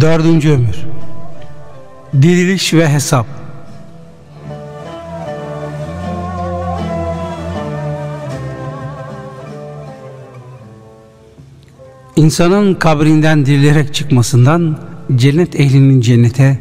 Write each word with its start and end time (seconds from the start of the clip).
Dördüncü 0.00 0.50
ömür 0.50 0.76
Diriliş 2.22 2.74
ve 2.74 2.88
hesap 2.88 3.26
İnsanın 12.16 12.74
kabrinden 12.74 13.46
dirilerek 13.46 13.94
çıkmasından 13.94 14.78
cennet 15.16 15.60
ehlinin 15.60 16.00
cennete, 16.00 16.58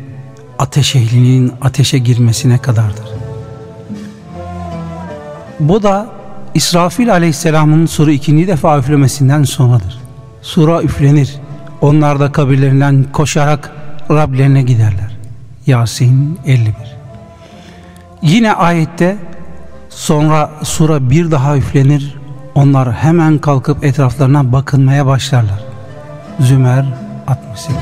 ateş 0.59 0.95
ehlinin 0.95 1.51
ateşe 1.61 1.97
girmesine 1.97 2.57
kadardır. 2.57 3.05
Bu 5.59 5.83
da 5.83 6.07
İsrafil 6.53 7.11
aleyhisselamın 7.11 7.85
suru 7.85 8.11
ikinci 8.11 8.47
defa 8.47 8.79
üflemesinden 8.79 9.43
sonradır. 9.43 9.99
Sura 10.41 10.81
üflenir. 10.83 11.46
Onlar 11.81 12.19
da 12.19 12.31
kabirlerinden 12.31 13.05
koşarak 13.13 13.71
Rablerine 14.09 14.61
giderler. 14.61 15.17
Yasin 15.67 16.39
51 16.45 16.73
Yine 18.21 18.53
ayette 18.53 19.17
sonra 19.89 20.51
sura 20.63 21.09
bir 21.09 21.31
daha 21.31 21.57
üflenir. 21.57 22.15
Onlar 22.55 22.93
hemen 22.93 23.37
kalkıp 23.37 23.83
etraflarına 23.83 24.51
bakınmaya 24.51 25.05
başlarlar. 25.05 25.63
Zümer 26.39 26.85
68 27.27 27.77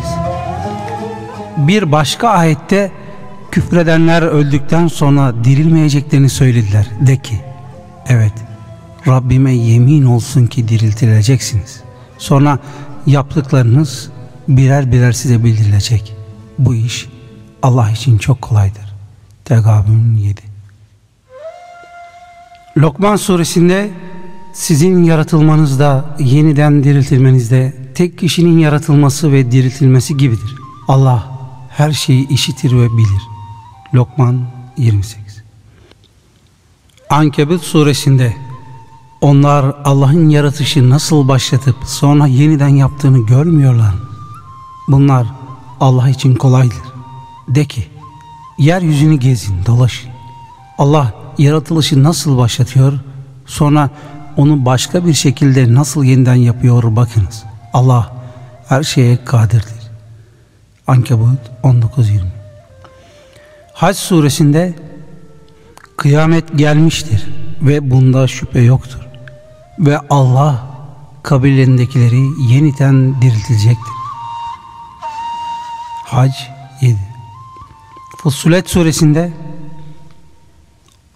Bir 1.57 1.91
başka 1.91 2.29
ayette 2.29 2.91
küfredenler 3.51 4.21
öldükten 4.21 4.87
sonra 4.87 5.33
dirilmeyeceklerini 5.43 6.29
söylediler. 6.29 6.87
De 7.07 7.17
ki 7.17 7.39
evet 8.07 8.33
Rabbime 9.07 9.53
yemin 9.53 10.05
olsun 10.05 10.47
ki 10.47 10.67
diriltileceksiniz. 10.67 11.81
Sonra 12.17 12.59
yaptıklarınız 13.05 14.09
birer 14.47 14.91
birer 14.91 15.11
size 15.11 15.43
bildirilecek. 15.43 16.15
Bu 16.59 16.75
iş 16.75 17.07
Allah 17.63 17.91
için 17.91 18.17
çok 18.17 18.41
kolaydır. 18.41 18.95
Tegabün 19.45 20.15
7 20.15 20.41
Lokman 22.77 23.15
suresinde 23.15 23.91
sizin 24.53 25.03
yaratılmanızda, 25.03 26.15
yeniden 26.19 26.83
diriltilmenizde 26.83 27.75
tek 27.95 28.17
kişinin 28.17 28.59
yaratılması 28.59 29.31
ve 29.31 29.51
diriltilmesi 29.51 30.17
gibidir. 30.17 30.55
Allah 30.87 31.39
her 31.69 31.91
şeyi 31.91 32.27
işitir 32.27 32.71
ve 32.71 32.97
bilir. 32.97 33.21
Lokman 33.93 34.41
28 34.77 35.43
Ankebut 37.09 37.61
suresinde 37.63 38.33
onlar 39.25 39.75
Allah'ın 39.85 40.29
yaratışı 40.29 40.89
nasıl 40.89 41.27
başlatıp 41.27 41.75
sonra 41.85 42.27
yeniden 42.27 42.67
yaptığını 42.67 43.25
görmüyorlar? 43.25 43.95
Bunlar 44.87 45.27
Allah 45.79 46.09
için 46.09 46.35
kolaydır. 46.35 46.77
De 47.47 47.65
ki, 47.65 47.87
yeryüzünü 48.57 49.15
gezin, 49.15 49.65
dolaşın. 49.65 50.09
Allah 50.77 51.13
yaratılışı 51.37 52.03
nasıl 52.03 52.37
başlatıyor, 52.37 52.93
sonra 53.45 53.89
onu 54.37 54.65
başka 54.65 55.05
bir 55.05 55.13
şekilde 55.13 55.73
nasıl 55.73 56.03
yeniden 56.03 56.35
yapıyor 56.35 56.95
bakınız. 56.95 57.43
Allah 57.73 58.11
her 58.67 58.83
şeye 58.83 59.25
kadirdir. 59.25 59.91
Ankebut 60.87 61.39
19.20 61.63 62.19
Hac 63.73 63.97
suresinde 63.97 64.73
kıyamet 65.97 66.57
gelmiştir 66.57 67.27
ve 67.61 67.91
bunda 67.91 68.27
şüphe 68.27 68.61
yoktur. 68.61 69.05
Ve 69.79 69.99
Allah 70.09 70.65
kabilerindekileri 71.23 72.51
yeniden 72.53 73.21
diriltecektir. 73.21 73.93
Hac 76.05 76.31
7 76.81 76.97
Fussilet 78.17 78.69
suresinde 78.69 79.33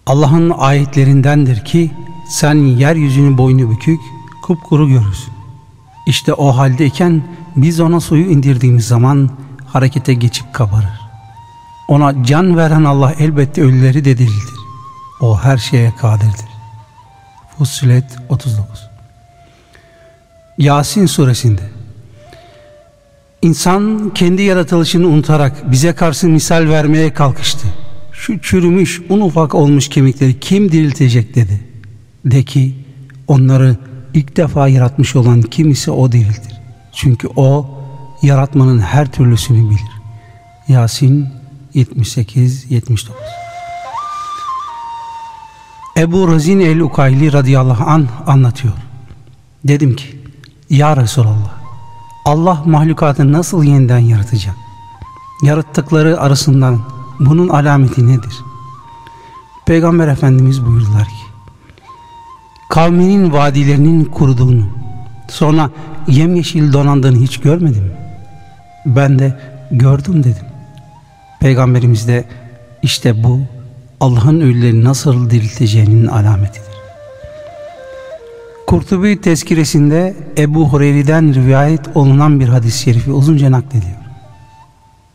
Allah'ın 0.06 0.50
ayetlerindendir 0.50 1.64
ki 1.64 1.90
sen 2.28 2.54
yeryüzünü 2.54 3.38
boynu 3.38 3.70
bükük, 3.70 4.00
kupkuru 4.42 4.88
görürsün. 4.88 5.32
İşte 6.06 6.34
o 6.34 6.56
haldeyken 6.56 7.22
biz 7.56 7.80
ona 7.80 8.00
suyu 8.00 8.30
indirdiğimiz 8.30 8.86
zaman 8.86 9.30
harekete 9.66 10.14
geçip 10.14 10.54
kabarır. 10.54 11.00
Ona 11.88 12.24
can 12.24 12.56
veren 12.56 12.84
Allah 12.84 13.12
elbette 13.18 13.62
ölüleri 13.62 14.04
de 14.04 14.18
diriltir. 14.18 14.60
O 15.20 15.38
her 15.38 15.58
şeye 15.58 15.96
kadirdir. 15.96 16.49
Fussilet 17.60 18.04
39 18.28 18.88
Yasin 20.58 21.06
suresinde 21.06 21.60
İnsan 23.42 24.10
kendi 24.14 24.42
yaratılışını 24.42 25.06
unutarak 25.06 25.70
bize 25.70 25.92
karşı 25.92 26.28
misal 26.28 26.68
vermeye 26.68 27.14
kalkıştı. 27.14 27.68
Şu 28.12 28.40
çürümüş, 28.40 29.00
un 29.08 29.20
ufak 29.20 29.54
olmuş 29.54 29.88
kemikleri 29.88 30.40
kim 30.40 30.72
diriltecek 30.72 31.34
dedi. 31.34 31.60
De 32.24 32.42
ki 32.42 32.74
onları 33.28 33.76
ilk 34.14 34.36
defa 34.36 34.68
yaratmış 34.68 35.16
olan 35.16 35.42
kim 35.42 35.70
ise 35.70 35.90
o 35.90 36.12
diriltir. 36.12 36.60
Çünkü 36.92 37.28
o 37.36 37.70
yaratmanın 38.22 38.78
her 38.78 39.12
türlüsünü 39.12 39.70
bilir. 39.70 39.80
Yasin 40.68 41.28
78-79 41.74 43.39
Ebu 46.00 46.32
Razin 46.32 46.60
el-Ukayli 46.60 47.32
radıyallahu 47.32 47.84
an 47.90 48.08
anlatıyor. 48.26 48.74
Dedim 49.64 49.96
ki 49.96 50.20
Ya 50.70 50.96
Resulallah 50.96 51.52
Allah 52.24 52.62
mahlukatı 52.64 53.32
nasıl 53.32 53.64
yeniden 53.64 53.98
yaratacak? 53.98 54.54
Yarattıkları 55.42 56.20
arasından 56.20 56.80
bunun 57.20 57.48
alameti 57.48 58.06
nedir? 58.06 58.34
Peygamber 59.66 60.08
Efendimiz 60.08 60.66
buyurdular 60.66 61.04
ki 61.04 61.24
kavminin 62.70 63.32
vadilerinin 63.32 64.04
kuruduğunu 64.04 64.64
sonra 65.28 65.70
yemyeşil 66.08 66.72
donandığını 66.72 67.18
hiç 67.18 67.40
görmedin 67.40 67.82
mi? 67.82 67.92
Ben 68.86 69.18
de 69.18 69.40
gördüm 69.70 70.24
dedim. 70.24 70.46
Peygamberimiz 71.40 72.08
de 72.08 72.24
işte 72.82 73.24
bu 73.24 73.40
Allah'ın 74.00 74.40
ölüleri 74.40 74.84
nasıl 74.84 75.30
dirilteceğinin 75.30 76.06
alametidir. 76.06 76.70
Kurtubi 78.66 79.20
tezkiresinde 79.20 80.16
Ebu 80.38 80.68
Hureyre'den 80.68 81.34
rivayet 81.34 81.96
olunan 81.96 82.40
bir 82.40 82.48
hadis-i 82.48 82.78
şerifi 82.78 83.12
uzunca 83.12 83.50
naklediyor. 83.50 83.96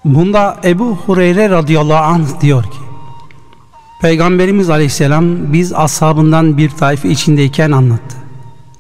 Bunda 0.06 0.58
Ebu 0.64 0.96
Hureyre 0.96 1.50
radıyallahu 1.50 2.04
anh 2.04 2.42
diyor 2.42 2.64
ki 2.64 2.78
Peygamberimiz 4.02 4.70
aleyhisselam 4.70 5.54
biz 5.54 5.74
ashabından 5.74 6.58
bir 6.58 6.70
tayfe 6.70 7.10
içindeyken 7.10 7.72
anlattı. 7.72 8.16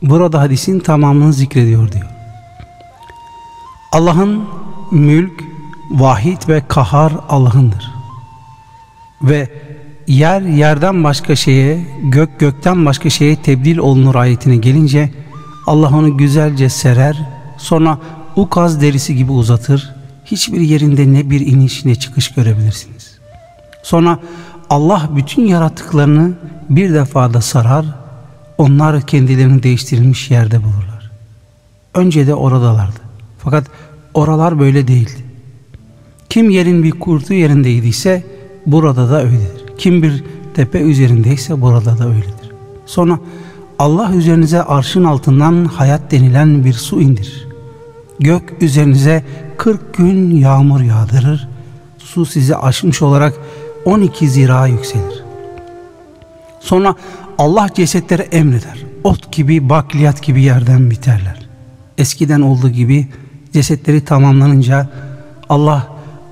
Burada 0.01 0.41
hadisin 0.41 0.79
tamamını 0.79 1.33
zikrediyor 1.33 1.91
diyor. 1.91 2.05
Allah'ın 3.91 4.43
mülk, 4.91 5.43
vahid 5.91 6.47
ve 6.47 6.63
kahar 6.67 7.13
Allah'ındır. 7.29 7.91
Ve 9.22 9.49
yer 10.07 10.41
yerden 10.41 11.03
başka 11.03 11.35
şeye, 11.35 11.85
gök 12.03 12.39
gökten 12.39 12.85
başka 12.85 13.09
şeye 13.09 13.35
tebdil 13.35 13.77
olunur 13.77 14.16
ayetine 14.16 14.55
gelince 14.55 15.09
Allah 15.67 15.97
onu 15.97 16.17
güzelce 16.17 16.69
serer, 16.69 17.21
sonra 17.57 17.97
ukaz 18.35 18.81
derisi 18.81 19.16
gibi 19.16 19.31
uzatır, 19.31 19.95
hiçbir 20.25 20.61
yerinde 20.61 21.13
ne 21.13 21.29
bir 21.29 21.47
iniş 21.47 21.85
ne 21.85 21.95
çıkış 21.95 22.33
görebilirsiniz. 22.33 23.17
Sonra 23.83 24.19
Allah 24.69 25.09
bütün 25.16 25.46
yarattıklarını 25.46 26.34
bir 26.69 26.93
defada 26.93 27.41
sarar, 27.41 27.85
onlar 28.58 29.01
kendilerini 29.01 29.63
değiştirilmiş 29.63 30.31
yerde 30.31 30.63
bulurlar. 30.63 31.11
Önce 31.93 32.28
de 32.28 32.35
oradalardı. 32.35 32.99
Fakat 33.40 33.67
oralar 34.13 34.59
böyle 34.59 34.87
değildi. 34.87 35.25
Kim 36.29 36.49
yerin 36.49 36.84
bir 36.84 36.91
kurtu 36.91 37.34
yerindeydiyse 37.34 38.23
burada 38.66 39.09
da 39.09 39.23
öyledir. 39.23 39.65
Kim 39.77 40.03
bir 40.03 40.23
tepe 40.53 40.79
üzerindeyse 40.79 41.61
burada 41.61 41.97
da 41.97 42.07
öyledir. 42.07 42.51
Sonra 42.85 43.19
Allah 43.79 44.13
üzerinize 44.13 44.63
arşın 44.63 45.03
altından 45.03 45.66
hayat 45.66 46.11
denilen 46.11 46.66
bir 46.66 46.73
su 46.73 47.01
indirir. 47.01 47.47
Gök 48.19 48.53
üzerinize 48.61 49.23
40 49.57 49.93
gün 49.93 50.35
yağmur 50.35 50.81
yağdırır. 50.81 51.47
Su 51.97 52.25
sizi 52.25 52.55
aşmış 52.55 53.01
olarak 53.01 53.33
12 53.85 54.29
zira 54.29 54.67
yükselir. 54.67 55.23
Sonra 56.59 56.95
Allah 57.37 57.69
cesetlere 57.75 58.22
emreder. 58.22 58.85
Ot 59.03 59.31
gibi, 59.31 59.69
bakliyat 59.69 60.23
gibi 60.23 60.41
yerden 60.41 60.91
biterler. 60.91 61.45
Eskiden 61.97 62.41
olduğu 62.41 62.69
gibi 62.69 63.07
cesetleri 63.53 64.05
tamamlanınca 64.05 64.89
Allah 65.49 65.87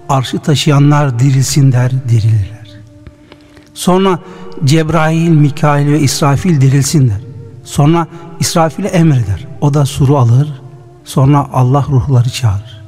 arşı 0.10 0.40
taşıyanlar 0.40 1.20
dirilsin 1.20 1.72
der, 1.72 1.92
dirilirler. 2.10 2.63
Sonra 3.74 4.20
Cebrail, 4.64 5.30
Mikail 5.30 5.88
ve 5.88 6.00
İsrafil 6.00 6.62
dirilsinler. 6.62 7.22
Sonra 7.64 8.08
İsrafil'e 8.40 8.88
emreder. 8.88 9.48
O 9.62 9.74
da 9.74 9.86
suru 9.86 10.18
alır. 10.18 10.62
Sonra 11.06 11.48
Allah 11.54 11.86
ruhları 11.90 12.30
çağırır. 12.30 12.84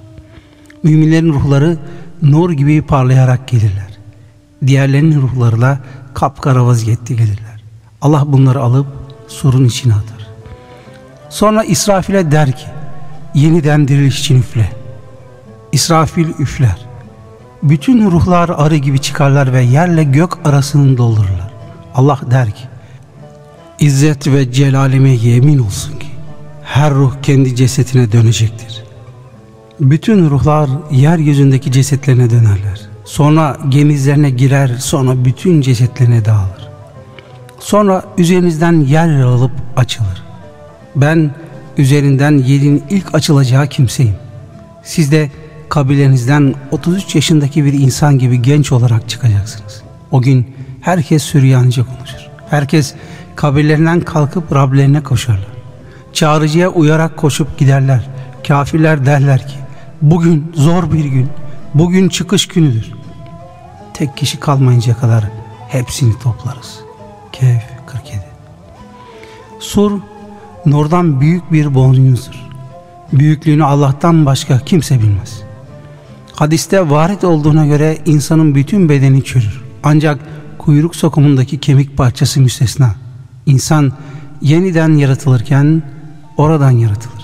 müminlerin 0.83 1.33
ruhları 1.33 1.77
nur 2.21 2.51
gibi 2.51 2.81
parlayarak 2.81 3.47
gelirler. 3.47 3.97
Diğerlerinin 4.67 5.21
ruhları 5.21 5.61
da 5.61 5.79
kapkara 6.13 6.65
vaziyette 6.65 7.13
gelirler. 7.13 7.63
Allah 8.01 8.23
bunları 8.27 8.61
alıp 8.61 8.87
surun 9.27 9.65
içine 9.65 9.93
atar. 9.93 10.27
Sonra 11.29 11.63
İsrafil'e 11.63 12.31
der 12.31 12.51
ki 12.51 12.65
yeniden 13.35 13.87
diriliş 13.87 14.19
için 14.19 14.39
üfle. 14.39 14.71
İsrafil 15.71 16.29
üfler. 16.39 16.85
Bütün 17.69 18.11
ruhlar 18.11 18.49
arı 18.49 18.75
gibi 18.75 18.99
çıkarlar 18.99 19.53
ve 19.53 19.61
yerle 19.61 20.03
gök 20.03 20.47
arasını 20.47 20.97
doldururlar. 20.97 21.53
Allah 21.95 22.19
der 22.31 22.51
ki 22.51 22.63
İzzet 23.79 24.27
ve 24.27 24.51
celalime 24.51 25.09
yemin 25.09 25.59
olsun 25.59 25.99
ki 25.99 26.07
her 26.63 26.93
ruh 26.93 27.13
kendi 27.21 27.55
cesetine 27.55 28.11
dönecektir. 28.11 28.83
Bütün 29.79 30.29
ruhlar 30.29 30.69
yeryüzündeki 30.91 31.71
cesetlerine 31.71 32.29
dönerler. 32.29 32.81
Sonra 33.05 33.57
gemizlerine 33.69 34.29
girer, 34.29 34.67
sonra 34.79 35.25
bütün 35.25 35.61
cesetlerine 35.61 36.25
dağılır. 36.25 36.69
Sonra 37.59 38.03
üzerinizden 38.17 38.79
yer 38.79 39.21
alıp 39.21 39.51
açılır. 39.77 40.23
Ben 40.95 41.31
üzerinden 41.77 42.37
yerin 42.37 42.83
ilk 42.89 43.15
açılacağı 43.15 43.67
kimseyim. 43.67 44.15
Siz 44.83 45.11
de 45.11 45.29
kabilenizden 45.69 46.55
33 46.71 47.15
yaşındaki 47.15 47.65
bir 47.65 47.73
insan 47.73 48.19
gibi 48.19 48.41
genç 48.41 48.71
olarak 48.71 49.09
çıkacaksınız. 49.09 49.81
O 50.11 50.21
gün 50.21 50.55
herkes 50.81 51.23
Süryanice 51.23 51.83
konuşur. 51.83 52.29
Herkes 52.49 52.93
kabirlerinden 53.35 54.01
kalkıp 54.01 54.55
Rablerine 54.55 55.03
koşarlar. 55.03 55.55
Çağrıcıya 56.13 56.69
uyarak 56.69 57.17
koşup 57.17 57.57
giderler. 57.57 58.09
Kafirler 58.47 59.05
derler 59.05 59.47
ki 59.47 59.55
bugün 60.01 60.51
zor 60.53 60.91
bir 60.91 61.05
gün, 61.05 61.29
bugün 61.73 62.09
çıkış 62.09 62.47
günüdür. 62.47 62.91
Tek 63.93 64.17
kişi 64.17 64.39
kalmayınca 64.39 64.97
kadar 64.97 65.23
hepsini 65.67 66.19
toplarız. 66.19 66.79
Kehf 67.31 67.63
47 67.85 68.17
Sur, 69.59 69.99
nurdan 70.65 71.21
büyük 71.21 71.51
bir 71.51 71.73
boynuzdur. 71.73 72.45
Büyüklüğünü 73.13 73.63
Allah'tan 73.63 74.25
başka 74.25 74.59
kimse 74.59 75.01
bilmez. 75.01 75.41
Hadiste 76.35 76.89
varit 76.89 77.23
olduğuna 77.23 77.65
göre 77.65 77.97
insanın 78.05 78.55
bütün 78.55 78.89
bedeni 78.89 79.23
çürür. 79.23 79.61
Ancak 79.83 80.19
kuyruk 80.57 80.95
sokumundaki 80.95 81.59
kemik 81.59 81.97
parçası 81.97 82.41
müstesna. 82.41 82.95
İnsan 83.45 83.93
yeniden 84.41 84.93
yaratılırken 84.93 85.83
oradan 86.37 86.71
yaratılır. 86.71 87.23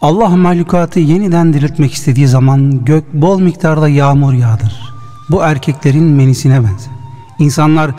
Allah 0.00 0.28
mahlukatı 0.28 1.00
yeniden 1.00 1.52
diriltmek 1.52 1.92
istediği 1.92 2.28
zaman 2.28 2.84
gök 2.84 3.14
bol 3.14 3.40
miktarda 3.40 3.88
yağmur 3.88 4.32
yağdır. 4.32 4.94
Bu 5.30 5.42
erkeklerin 5.42 6.04
menisine 6.04 6.58
benzer. 6.58 6.92
İnsanlar 7.38 7.90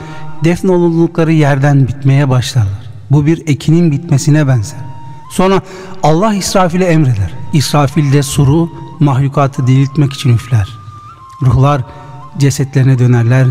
defnolundukları 0.44 1.34
yerden 1.34 1.88
bitmeye 1.88 2.30
başlarlar. 2.30 2.92
Bu 3.12 3.26
bir 3.26 3.48
ekinin 3.48 3.92
bitmesine 3.92 4.48
benzer. 4.48 4.80
Sonra 5.32 5.62
Allah 6.04 6.34
İsrafil'e 6.34 6.86
emreder. 6.86 7.34
İsrafil 7.54 8.14
de 8.14 8.24
suru 8.24 8.70
mahlukatı 9.02 9.68
diriltmek 9.68 10.14
için 10.14 10.34
üfler. 10.34 10.70
Ruhlar 11.42 11.82
cesetlerine 12.38 13.00
dönerler 13.00 13.48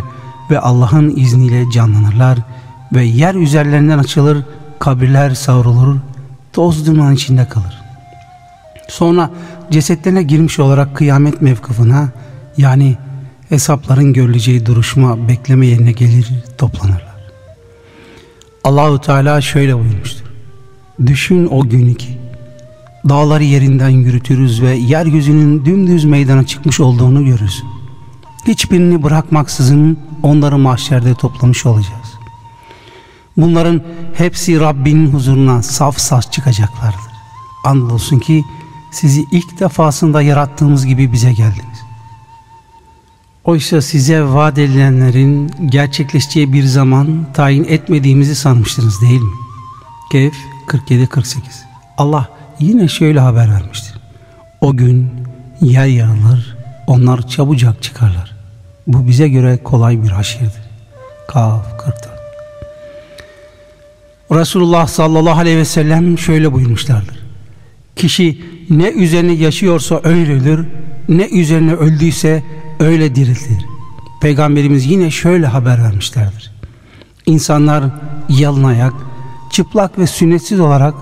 ve 0.51 0.59
Allah'ın 0.59 1.17
izniyle 1.17 1.71
canlanırlar 1.71 2.39
ve 2.93 3.05
yer 3.05 3.35
üzerlerinden 3.35 3.99
açılır, 3.99 4.45
kabirler 4.79 5.31
savrulur, 5.35 5.97
toz 6.53 6.87
duman 6.87 7.15
içinde 7.15 7.49
kalır. 7.49 7.83
Sonra 8.89 9.31
cesetlerine 9.71 10.23
girmiş 10.23 10.59
olarak 10.59 10.97
kıyamet 10.97 11.43
mevkıfına 11.43 12.09
yani 12.57 12.97
hesapların 13.49 14.13
görüleceği 14.13 14.67
duruşma 14.67 15.29
bekleme 15.29 15.67
yerine 15.67 15.93
gelir 15.93 16.29
toplanırlar. 16.59 17.13
Allahu 18.65 19.01
Teala 19.01 19.41
şöyle 19.41 19.79
buyurmuştur. 19.79 20.27
Düşün 21.07 21.49
o 21.51 21.69
günü 21.69 21.95
ki 21.95 22.22
dağları 23.09 23.45
yerinden 23.45 23.89
yürütürüz 23.89 24.63
ve 24.63 24.71
yeryüzünün 24.71 25.65
dümdüz 25.65 26.05
meydana 26.05 26.47
çıkmış 26.47 26.81
olduğunu 26.81 27.25
görürsün. 27.25 27.69
Hiçbirini 28.47 29.03
bırakmaksızın 29.03 29.99
onları 30.23 30.59
mahşerde 30.59 31.15
toplamış 31.15 31.67
olacağız. 31.67 32.13
Bunların 33.37 33.83
hepsi 34.15 34.61
Rabbinin 34.61 35.13
huzuruna 35.13 35.63
saf 35.63 35.99
saf 35.99 36.33
çıkacaklardır. 36.33 37.13
Andolsun 37.65 38.19
ki 38.19 38.45
sizi 38.93 39.27
ilk 39.33 39.61
defasında 39.61 40.23
yarattığımız 40.23 40.87
gibi 40.87 41.13
bize 41.13 41.33
geldiniz. 41.33 41.83
Oysa 43.45 43.83
size 43.83 44.25
vaat 44.25 44.59
edilenlerin 44.59 45.51
gerçekleşeceği 45.67 46.53
bir 46.53 46.65
zaman 46.65 47.27
tayin 47.35 47.65
etmediğimizi 47.65 48.35
sanmıştınız 48.35 49.01
değil 49.01 49.21
mi? 49.21 49.33
Kehf 50.13 50.35
47-48 50.67 51.39
Allah 51.99 52.29
yine 52.63 52.89
şöyle 52.89 53.21
haber 53.21 53.51
vermiştir. 53.51 53.95
O 54.61 54.77
gün 54.77 55.11
yer 55.61 55.87
yarılır, 55.87 56.57
onlar 56.87 57.29
çabucak 57.29 57.83
çıkarlar. 57.83 58.33
Bu 58.87 59.09
bize 59.09 59.29
göre 59.29 59.59
kolay 59.65 60.03
bir 60.03 60.09
haşirdir. 60.09 60.63
Kaf 61.29 61.79
44 61.79 62.13
Resulullah 64.33 64.87
sallallahu 64.87 65.39
aleyhi 65.39 65.57
ve 65.57 65.65
sellem 65.65 66.19
şöyle 66.19 66.53
buyurmuşlardır. 66.53 67.23
Kişi 67.97 68.45
ne 68.71 68.91
üzerine 68.91 69.33
yaşıyorsa 69.33 70.01
öyledir, 70.05 70.61
ne 71.09 71.29
üzerine 71.29 71.73
öldüyse 71.75 72.43
öyle 72.81 73.15
diriltir. 73.15 73.67
Peygamberimiz 74.21 74.87
yine 74.87 75.11
şöyle 75.11 75.47
haber 75.47 75.83
vermişlerdir. 75.83 76.53
İnsanlar 77.27 77.85
yalın 78.29 78.65
ayak, 78.65 78.95
çıplak 79.53 79.99
ve 79.99 80.07
sünnetsiz 80.07 80.61
olarak 80.61 80.95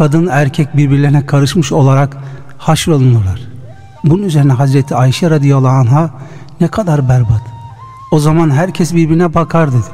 kadın 0.00 0.26
erkek 0.26 0.76
birbirlerine 0.76 1.26
karışmış 1.26 1.72
olarak 1.72 2.16
haşrolunurlar. 2.58 3.40
Bunun 4.04 4.22
üzerine 4.22 4.52
Hazreti 4.52 4.94
Ayşe 4.94 5.30
radıyallahu 5.30 5.76
anh'a 5.76 6.10
ne 6.60 6.68
kadar 6.68 7.08
berbat. 7.08 7.42
O 8.12 8.18
zaman 8.18 8.50
herkes 8.50 8.94
birbirine 8.94 9.34
bakar 9.34 9.72
dedi. 9.72 9.86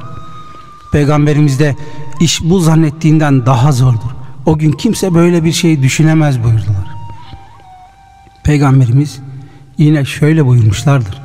Peygamberimiz 0.91 1.59
de 1.59 1.75
iş 2.19 2.41
bu 2.43 2.59
zannettiğinden 2.59 3.45
daha 3.45 3.71
zordur. 3.71 4.09
O 4.45 4.57
gün 4.57 4.71
kimse 4.71 5.13
böyle 5.13 5.43
bir 5.43 5.51
şey 5.51 5.81
düşünemez 5.81 6.43
buyurdular. 6.43 6.87
Peygamberimiz 8.43 9.19
yine 9.77 10.05
şöyle 10.05 10.45
buyurmuşlardır. 10.45 11.21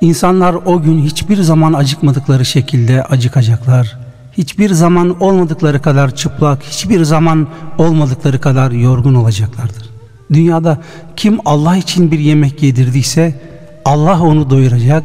İnsanlar 0.00 0.54
o 0.54 0.82
gün 0.82 1.02
hiçbir 1.02 1.42
zaman 1.42 1.72
acıkmadıkları 1.72 2.44
şekilde 2.44 3.04
acıkacaklar. 3.04 4.01
Hiçbir 4.32 4.70
zaman 4.70 5.22
olmadıkları 5.22 5.82
kadar 5.82 6.16
çıplak, 6.16 6.62
hiçbir 6.62 7.04
zaman 7.04 7.48
olmadıkları 7.78 8.40
kadar 8.40 8.70
yorgun 8.70 9.14
olacaklardır. 9.14 9.90
Dünyada 10.32 10.82
kim 11.16 11.38
Allah 11.44 11.76
için 11.76 12.10
bir 12.10 12.18
yemek 12.18 12.62
yedirdiyse 12.62 13.40
Allah 13.84 14.22
onu 14.22 14.50
doyuracak. 14.50 15.04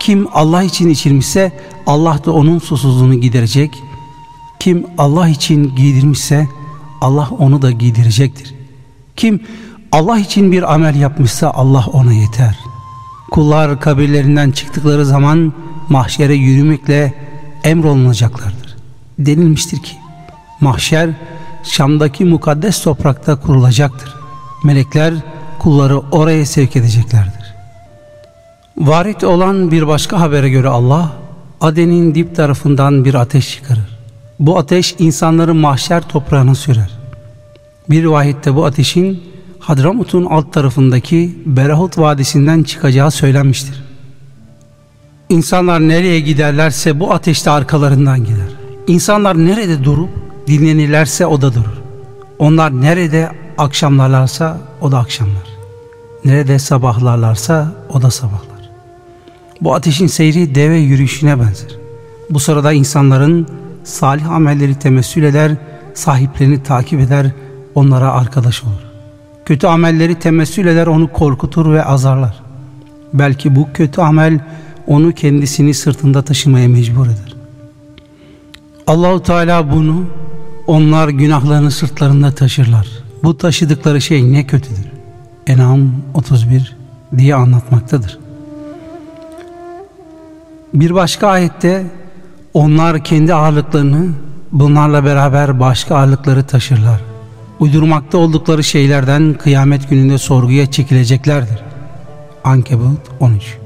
Kim 0.00 0.28
Allah 0.32 0.62
için 0.62 0.88
içirmişse 0.88 1.52
Allah 1.86 2.24
da 2.24 2.32
onun 2.32 2.58
susuzluğunu 2.58 3.14
giderecek. 3.14 3.70
Kim 4.60 4.86
Allah 4.98 5.28
için 5.28 5.76
giydirmişse 5.76 6.48
Allah 7.00 7.28
onu 7.38 7.62
da 7.62 7.70
giydirecektir. 7.70 8.54
Kim 9.16 9.40
Allah 9.92 10.18
için 10.18 10.52
bir 10.52 10.74
amel 10.74 10.94
yapmışsa 10.94 11.50
Allah 11.50 11.86
ona 11.92 12.12
yeter. 12.12 12.58
Kullar 13.30 13.80
kabirlerinden 13.80 14.50
çıktıkları 14.50 15.06
zaman 15.06 15.52
mahşere 15.88 16.34
yürümekle 16.34 17.14
emrolunacaklardır. 17.64 18.76
Denilmiştir 19.18 19.82
ki 19.82 19.96
mahşer 20.60 21.10
Şam'daki 21.62 22.24
mukaddes 22.24 22.82
toprakta 22.82 23.36
kurulacaktır. 23.36 24.14
Melekler 24.64 25.14
kulları 25.58 25.98
oraya 25.98 26.46
sevk 26.46 26.76
edeceklerdir. 26.76 27.54
Varit 28.78 29.24
olan 29.24 29.70
bir 29.70 29.86
başka 29.86 30.20
habere 30.20 30.50
göre 30.50 30.68
Allah 30.68 31.12
Aden'in 31.60 32.14
dip 32.14 32.36
tarafından 32.36 33.04
bir 33.04 33.14
ateş 33.14 33.54
çıkarır. 33.54 33.98
Bu 34.38 34.58
ateş 34.58 34.94
insanları 34.98 35.54
mahşer 35.54 36.02
toprağına 36.08 36.54
sürer. 36.54 36.90
Bir 37.90 38.02
rivayette 38.02 38.54
bu 38.54 38.66
ateşin 38.66 39.22
Hadramut'un 39.58 40.24
alt 40.24 40.52
tarafındaki 40.52 41.38
Berahut 41.46 41.98
Vadisi'nden 41.98 42.62
çıkacağı 42.62 43.10
söylenmiştir. 43.10 43.87
İnsanlar 45.28 45.80
nereye 45.80 46.20
giderlerse 46.20 47.00
bu 47.00 47.12
ateşte 47.12 47.50
arkalarından 47.50 48.24
gider. 48.24 48.48
İnsanlar 48.86 49.36
nerede 49.36 49.84
durup 49.84 50.08
dinlenirlerse 50.46 51.26
o 51.26 51.40
da 51.40 51.54
durur. 51.54 51.78
Onlar 52.38 52.80
nerede 52.80 53.30
akşamlarlarsa 53.58 54.58
o 54.80 54.92
da 54.92 54.98
akşamlar. 54.98 55.48
Nerede 56.24 56.58
sabahlarlarsa 56.58 57.72
o 57.88 58.02
da 58.02 58.10
sabahlar. 58.10 58.70
Bu 59.60 59.74
ateşin 59.74 60.06
seyri 60.06 60.54
deve 60.54 60.76
yürüyüşüne 60.76 61.40
benzer. 61.40 61.76
Bu 62.30 62.40
sırada 62.40 62.72
insanların 62.72 63.46
salih 63.84 64.30
amelleri 64.30 64.74
temessül 64.74 65.22
eder, 65.22 65.56
sahiplerini 65.94 66.62
takip 66.62 67.00
eder, 67.00 67.30
onlara 67.74 68.12
arkadaş 68.12 68.64
olur. 68.64 68.88
Kötü 69.44 69.66
amelleri 69.66 70.14
temessül 70.14 70.66
eder 70.66 70.86
onu 70.86 71.12
korkutur 71.12 71.72
ve 71.72 71.84
azarlar. 71.84 72.40
Belki 73.12 73.56
bu 73.56 73.68
kötü 73.74 74.00
amel 74.00 74.40
onu 74.88 75.12
kendisini 75.12 75.74
sırtında 75.74 76.22
taşımaya 76.22 76.68
mecbur 76.68 77.06
eder. 77.06 77.34
Allahu 78.86 79.22
Teala 79.22 79.72
bunu 79.72 80.04
onlar 80.66 81.08
günahlarını 81.08 81.70
sırtlarında 81.70 82.30
taşırlar. 82.32 82.88
Bu 83.24 83.38
taşıdıkları 83.38 84.00
şey 84.00 84.32
ne 84.32 84.46
kötüdür. 84.46 84.86
Enam 85.46 85.92
31 86.14 86.76
diye 87.18 87.34
anlatmaktadır. 87.34 88.18
Bir 90.74 90.94
başka 90.94 91.28
ayette 91.28 91.86
onlar 92.54 93.04
kendi 93.04 93.34
ağırlıklarını 93.34 94.08
bunlarla 94.52 95.04
beraber 95.04 95.60
başka 95.60 95.96
ağırlıkları 95.96 96.46
taşırlar. 96.46 97.00
Uydurmakta 97.60 98.18
oldukları 98.18 98.64
şeylerden 98.64 99.34
kıyamet 99.34 99.90
gününde 99.90 100.18
sorguya 100.18 100.70
çekileceklerdir. 100.70 101.58
Ankebut 102.44 103.00
13 103.20 103.57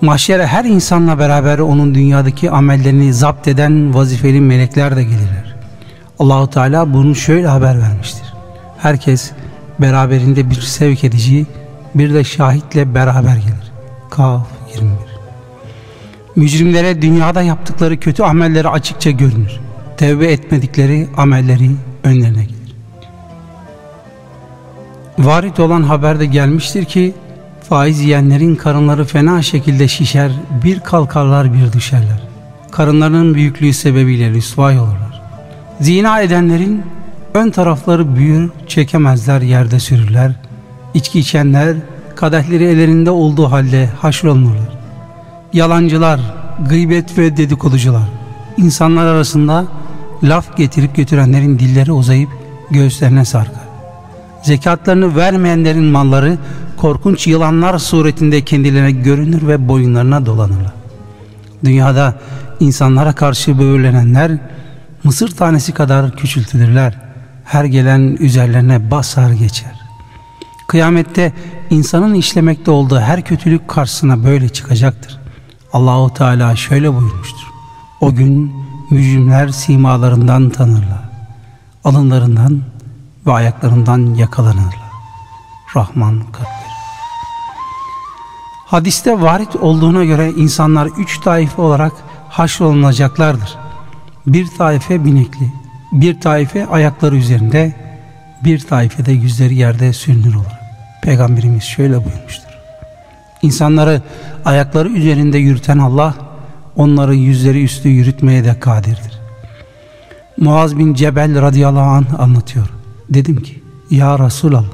Mahşere 0.00 0.46
her 0.46 0.64
insanla 0.64 1.18
beraber 1.18 1.58
onun 1.58 1.94
dünyadaki 1.94 2.50
amellerini 2.50 3.14
zapt 3.14 3.48
eden 3.48 3.94
vazifeli 3.94 4.40
melekler 4.40 4.96
de 4.96 5.02
gelirler. 5.02 5.54
Allahu 6.18 6.50
Teala 6.50 6.94
bunu 6.94 7.14
şöyle 7.14 7.46
haber 7.46 7.80
vermiştir. 7.80 8.34
Herkes 8.78 9.32
beraberinde 9.78 10.50
bir 10.50 10.60
sevk 10.60 11.04
edici, 11.04 11.46
bir 11.94 12.14
de 12.14 12.24
şahitle 12.24 12.94
beraber 12.94 13.36
gelir. 13.36 13.72
Kaf 14.10 14.46
21 14.74 14.90
Mücrimlere 16.36 17.02
dünyada 17.02 17.42
yaptıkları 17.42 18.00
kötü 18.00 18.22
amelleri 18.22 18.68
açıkça 18.68 19.10
görünür. 19.10 19.60
Tevbe 19.96 20.32
etmedikleri 20.32 21.08
amelleri 21.16 21.70
önlerine 22.04 22.44
gelir. 22.44 22.74
Varit 25.18 25.60
olan 25.60 25.82
haberde 25.82 26.26
gelmiştir 26.26 26.84
ki 26.84 27.14
faiz 27.68 28.00
yiyenlerin 28.00 28.54
karınları 28.54 29.04
fena 29.04 29.42
şekilde 29.42 29.88
şişer, 29.88 30.32
bir 30.64 30.80
kalkarlar 30.80 31.54
bir 31.54 31.72
düşerler. 31.72 32.22
Karınlarının 32.70 33.34
büyüklüğü 33.34 33.72
sebebiyle 33.72 34.30
rüsvay 34.30 34.78
olurlar. 34.78 35.22
Zina 35.80 36.20
edenlerin 36.20 36.82
ön 37.34 37.50
tarafları 37.50 38.16
büyür, 38.16 38.50
çekemezler, 38.66 39.40
yerde 39.40 39.80
sürürler. 39.80 40.32
İçki 40.94 41.18
içenler 41.18 41.76
kadehleri 42.16 42.64
ellerinde 42.64 43.10
olduğu 43.10 43.50
halde 43.50 43.86
haşrolunurlar. 44.00 44.68
Yalancılar, 45.52 46.20
gıybet 46.68 47.18
ve 47.18 47.36
dedikoducular, 47.36 48.08
insanlar 48.56 49.06
arasında 49.06 49.64
laf 50.22 50.56
getirip 50.56 50.96
götürenlerin 50.96 51.58
dilleri 51.58 51.92
uzayıp 51.92 52.30
göğüslerine 52.70 53.24
sarkar. 53.24 53.63
Zekatlarını 54.44 55.16
vermeyenlerin 55.16 55.84
malları 55.84 56.38
korkunç 56.76 57.26
yılanlar 57.26 57.78
suretinde 57.78 58.44
kendilerine 58.44 58.92
görünür 58.92 59.48
ve 59.48 59.68
boyunlarına 59.68 60.26
dolanırlar. 60.26 60.72
Dünyada 61.64 62.14
insanlara 62.60 63.12
karşı 63.12 63.58
böğürlenenler 63.58 64.38
mısır 65.04 65.28
tanesi 65.28 65.72
kadar 65.72 66.16
küçültülürler. 66.16 66.98
Her 67.44 67.64
gelen 67.64 68.16
üzerlerine 68.20 68.90
basar 68.90 69.30
geçer. 69.30 69.72
Kıyamette 70.68 71.32
insanın 71.70 72.14
işlemekte 72.14 72.70
olduğu 72.70 73.00
her 73.00 73.22
kötülük 73.22 73.68
karşısına 73.68 74.24
böyle 74.24 74.48
çıkacaktır. 74.48 75.18
Allahu 75.72 76.14
Teala 76.14 76.56
şöyle 76.56 76.94
buyurmuştur. 76.94 77.46
O 78.00 78.14
gün 78.14 78.52
mücrimler 78.90 79.48
simalarından 79.48 80.50
tanırlar. 80.50 81.04
Alınlarından 81.84 82.60
ve 83.26 83.32
ayaklarından 83.32 84.14
yakalanırlar. 84.14 84.84
Rahman 85.76 86.20
41 86.32 86.46
Hadiste 88.66 89.20
varit 89.20 89.56
olduğuna 89.56 90.04
göre 90.04 90.30
insanlar 90.30 90.86
üç 90.86 91.20
taife 91.20 91.62
olarak 91.62 91.92
haşrolunacaklardır. 92.28 93.58
Bir 94.26 94.46
taife 94.46 95.04
binekli, 95.04 95.52
bir 95.92 96.20
taife 96.20 96.66
ayakları 96.66 97.16
üzerinde, 97.16 97.74
bir 98.44 98.58
taife 98.58 99.06
de 99.06 99.12
yüzleri 99.12 99.54
yerde 99.54 99.92
sürünür 99.92 100.34
olarak. 100.34 100.60
Peygamberimiz 101.02 101.62
şöyle 101.62 102.04
buyurmuştur. 102.04 102.50
İnsanları 103.42 104.02
ayakları 104.44 104.88
üzerinde 104.88 105.38
yürüten 105.38 105.78
Allah, 105.78 106.14
onları 106.76 107.14
yüzleri 107.14 107.64
üstü 107.64 107.88
yürütmeye 107.88 108.44
de 108.44 108.60
kadirdir. 108.60 109.20
Muaz 110.36 110.78
bin 110.78 110.94
Cebel 110.94 111.42
radıyallahu 111.42 111.90
anh 111.90 112.20
anlatıyor. 112.20 112.73
Dedim 113.10 113.42
ki, 113.42 113.62
Ya 113.90 114.18
Resulallah, 114.18 114.64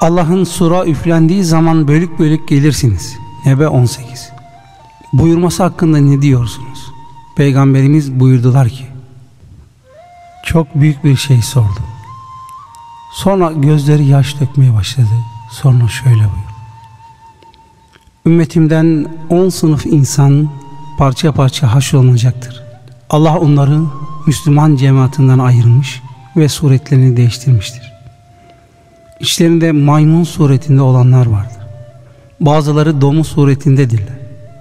Allah'ın 0.00 0.44
sura 0.44 0.86
üflendiği 0.86 1.44
zaman 1.44 1.88
bölük 1.88 2.18
bölük 2.18 2.48
gelirsiniz. 2.48 3.16
Nebe 3.46 3.68
18 3.68 4.30
Buyurması 5.12 5.62
hakkında 5.62 5.98
ne 5.98 6.22
diyorsunuz? 6.22 6.92
Peygamberimiz 7.36 8.20
buyurdular 8.20 8.68
ki, 8.68 8.86
çok 10.44 10.74
büyük 10.74 11.04
bir 11.04 11.16
şey 11.16 11.42
sordu. 11.42 11.80
Sonra 13.12 13.52
gözleri 13.52 14.04
yaş 14.04 14.40
dökmeye 14.40 14.74
başladı. 14.74 15.08
Sonra 15.50 15.88
şöyle 15.88 16.18
buyurdu. 16.18 16.48
Ümmetimden 18.26 19.06
on 19.30 19.48
sınıf 19.48 19.86
insan 19.86 20.48
parça 20.98 21.32
parça 21.32 21.74
haşrolunacaktır. 21.74 22.62
Allah 23.10 23.38
onları 23.38 23.80
Müslüman 24.28 24.76
cemaatinden 24.76 25.38
ayırmış 25.38 26.02
ve 26.36 26.48
suretlerini 26.48 27.16
değiştirmiştir. 27.16 27.92
İçlerinde 29.20 29.72
maymun 29.72 30.24
suretinde 30.24 30.82
olanlar 30.82 31.26
vardır. 31.26 31.62
Bazıları 32.40 33.00
domuz 33.00 33.26
suretindedirler. 33.26 34.18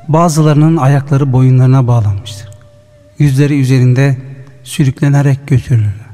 Bazılarının 0.07 0.77
ayakları 0.77 1.33
boyunlarına 1.33 1.87
bağlanmıştır. 1.87 2.49
Yüzleri 3.19 3.59
üzerinde 3.59 4.17
sürüklenerek 4.63 5.47
götürülürler. 5.47 6.11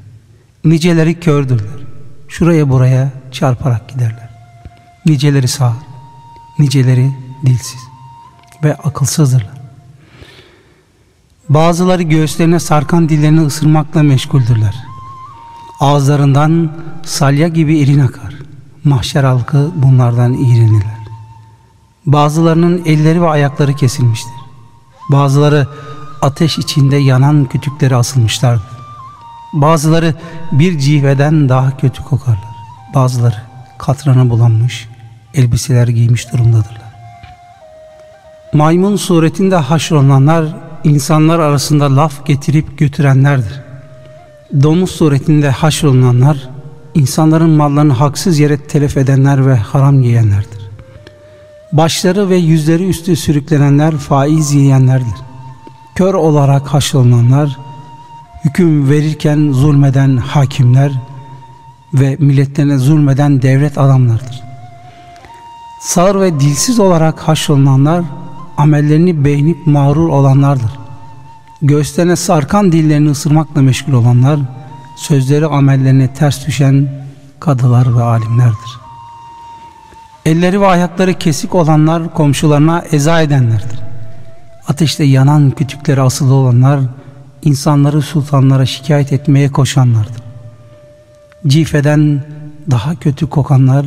Niceleri 0.66 1.20
kördürler. 1.20 1.84
Şuraya 2.28 2.70
buraya 2.70 3.12
çarparak 3.32 3.90
giderler. 3.90 4.30
Niceleri 5.06 5.48
sağ, 5.48 5.74
niceleri 6.60 7.12
dilsiz 7.46 7.82
ve 8.64 8.76
akılsızdırlar. 8.76 9.53
Bazıları 11.50 12.04
göğüslerine 12.04 12.60
sarkan 12.60 13.10
dillerini 13.10 13.42
ısırmakla 13.46 14.04
meşguldürler. 14.04 14.76
Ağızlarından 15.80 16.72
salya 17.06 17.48
gibi 17.48 17.78
irin 17.78 18.00
akar. 18.00 18.34
Mahşer 18.84 19.24
halkı 19.24 19.72
bunlardan 19.76 20.34
iğrenirler. 20.34 20.98
Bazılarının 22.06 22.82
elleri 22.86 23.22
ve 23.22 23.30
ayakları 23.30 23.74
kesilmiştir. 23.74 24.34
Bazıları 25.12 25.68
ateş 26.22 26.58
içinde 26.58 26.96
yanan 26.96 27.46
kütükleri 27.46 27.96
asılmışlardır. 27.96 28.78
Bazıları 29.54 30.16
bir 30.52 30.80
cihveden 30.80 31.50
daha 31.50 31.78
kötü 31.78 32.04
kokarlar. 32.04 32.56
Bazıları 32.96 33.42
katrana 33.78 34.30
bulanmış, 34.30 34.90
elbiseler 35.34 35.88
giymiş 35.88 36.34
durumdadırlar. 36.34 36.94
Maymun 38.54 38.96
suretinde 38.96 39.56
haşrolanlar 39.56 40.46
insanlar 40.84 41.40
arasında 41.40 41.96
laf 41.96 42.26
getirip 42.26 42.78
götürenlerdir. 42.78 43.62
Domuz 44.64 44.92
suretinde 44.92 45.50
haşrolunanlar 45.50 46.50
insanların 46.96 47.50
mallarını 47.50 47.94
haksız 47.94 48.40
yere 48.40 48.58
telef 48.58 48.98
edenler 48.98 49.46
ve 49.46 49.56
haram 49.56 50.02
yiyenlerdir. 50.02 50.70
Başları 51.72 52.30
ve 52.30 52.36
yüzleri 52.36 52.90
üstü 52.90 53.16
sürüklenenler 53.16 53.98
faiz 53.98 54.54
yiyenlerdir. 54.54 55.16
Kör 55.96 56.14
olarak 56.14 56.68
haşrolunanlar 56.68 57.58
hüküm 58.46 58.90
verirken 58.90 59.52
zulmeden 59.52 60.18
hakimler 60.18 60.92
ve 61.94 62.18
milletlerine 62.20 62.78
zulmeden 62.78 63.42
devlet 63.42 63.78
adamlardır. 63.78 64.44
Sağır 65.82 66.22
ve 66.22 66.40
dilsiz 66.40 66.80
olarak 66.80 67.20
haşrolunanlar 67.20 68.04
amellerini 68.58 69.26
beğenip 69.26 69.68
mağrur 69.68 70.10
olanlardır. 70.10 70.72
Göğüslerine 71.62 72.16
sarkan 72.16 72.72
dillerini 72.72 73.10
ısırmakla 73.10 73.62
meşgul 73.62 73.94
olanlar, 73.94 74.40
sözleri 74.96 75.46
amellerine 75.46 76.14
ters 76.14 76.48
düşen 76.48 76.88
kadılar 77.40 77.98
ve 77.98 78.04
alimlerdir. 78.04 78.80
Elleri 80.26 80.62
ve 80.62 80.68
ayakları 80.68 81.14
kesik 81.14 81.56
olanlar 81.56 82.14
komşularına 82.14 82.84
eza 82.92 83.22
edenlerdir. 83.22 83.80
Ateşte 84.68 85.04
yanan 85.04 85.52
kütükleri 85.52 86.02
asılı 86.02 86.34
olanlar, 86.34 86.80
insanları 87.44 88.02
sultanlara 88.02 88.66
şikayet 88.66 89.14
etmeye 89.14 89.52
koşanlardır. 89.52 90.24
Cifeden 91.48 92.24
daha 92.72 92.96
kötü 92.96 93.30
kokanlar, 93.30 93.86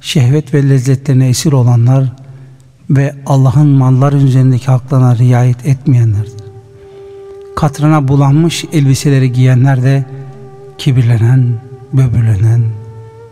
şehvet 0.00 0.54
ve 0.54 0.68
lezzetlerine 0.68 1.28
esir 1.28 1.52
olanlar, 1.52 2.04
ve 2.90 3.14
Allah'ın 3.26 3.68
mallar 3.68 4.12
üzerindeki 4.12 4.66
haklarına 4.66 5.18
riayet 5.18 5.66
etmeyenlerdir. 5.66 6.44
Katrına 7.56 8.08
bulanmış 8.08 8.64
elbiseleri 8.72 9.32
giyenler 9.32 9.82
de 9.82 10.04
kibirlenen, 10.78 11.60
böbürlenen, 11.92 12.64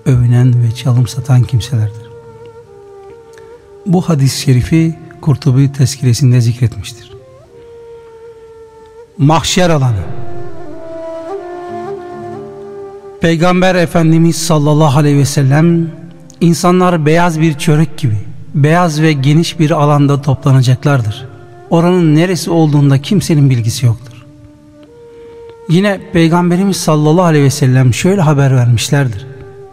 övünen 0.06 0.62
ve 0.62 0.74
çalım 0.74 1.06
satan 1.06 1.42
kimselerdir. 1.42 2.04
Bu 3.86 4.02
hadis-i 4.02 4.40
şerifi 4.40 4.94
Kurtubi 5.20 5.72
tezkiresinde 5.72 6.40
zikretmiştir. 6.40 7.12
Mahşer 9.18 9.70
alanı 9.70 10.02
Peygamber 13.20 13.74
Efendimiz 13.74 14.36
sallallahu 14.36 14.98
aleyhi 14.98 15.18
ve 15.18 15.24
sellem 15.24 15.90
insanlar 16.40 17.06
beyaz 17.06 17.40
bir 17.40 17.54
çörek 17.54 17.98
gibi 17.98 18.33
beyaz 18.54 19.02
ve 19.02 19.12
geniş 19.12 19.58
bir 19.58 19.70
alanda 19.70 20.22
toplanacaklardır. 20.22 21.26
Oranın 21.70 22.14
neresi 22.14 22.50
olduğunda 22.50 23.02
kimsenin 23.02 23.50
bilgisi 23.50 23.86
yoktur. 23.86 24.24
Yine 25.68 26.00
Peygamberimiz 26.12 26.76
sallallahu 26.76 27.24
aleyhi 27.24 27.44
ve 27.44 27.50
sellem 27.50 27.94
şöyle 27.94 28.20
haber 28.20 28.56
vermişlerdir. 28.56 29.26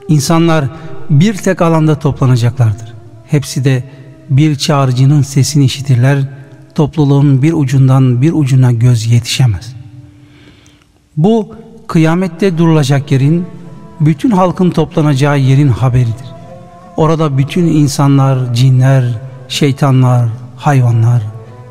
İnsanlar 0.08 0.66
bir 1.10 1.34
tek 1.34 1.62
alanda 1.62 2.00
toplanacaklardır. 2.00 2.94
Hepsi 3.28 3.64
de 3.64 3.84
bir 4.30 4.56
çağrıcının 4.56 5.22
sesini 5.22 5.66
işitirler. 5.66 6.20
Topluluğun 6.76 7.42
bir 7.42 7.54
ucundan 7.54 8.22
bir 8.22 8.34
ucuna 8.34 8.72
göz 8.72 9.06
yetişemez. 9.06 9.76
Bu 11.18 11.56
kıyamette 11.88 12.58
durulacak 12.58 13.12
yerin, 13.12 13.46
bütün 14.00 14.32
halkın 14.32 14.70
toplanacağı 14.70 15.40
yerin 15.40 15.68
haberidir. 15.68 16.31
Orada 16.98 17.38
bütün 17.38 17.68
insanlar, 17.68 18.54
cinler, 18.54 19.06
şeytanlar, 19.48 20.28
hayvanlar, 20.58 21.22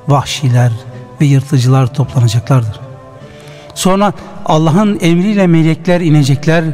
vahşiler 0.09 0.73
ve 1.21 1.25
yırtıcılar 1.25 1.95
toplanacaklardır. 1.95 2.81
Sonra 3.75 4.12
Allah'ın 4.47 4.99
emriyle 5.00 5.47
melekler 5.47 6.00
inecekler, 6.00 6.65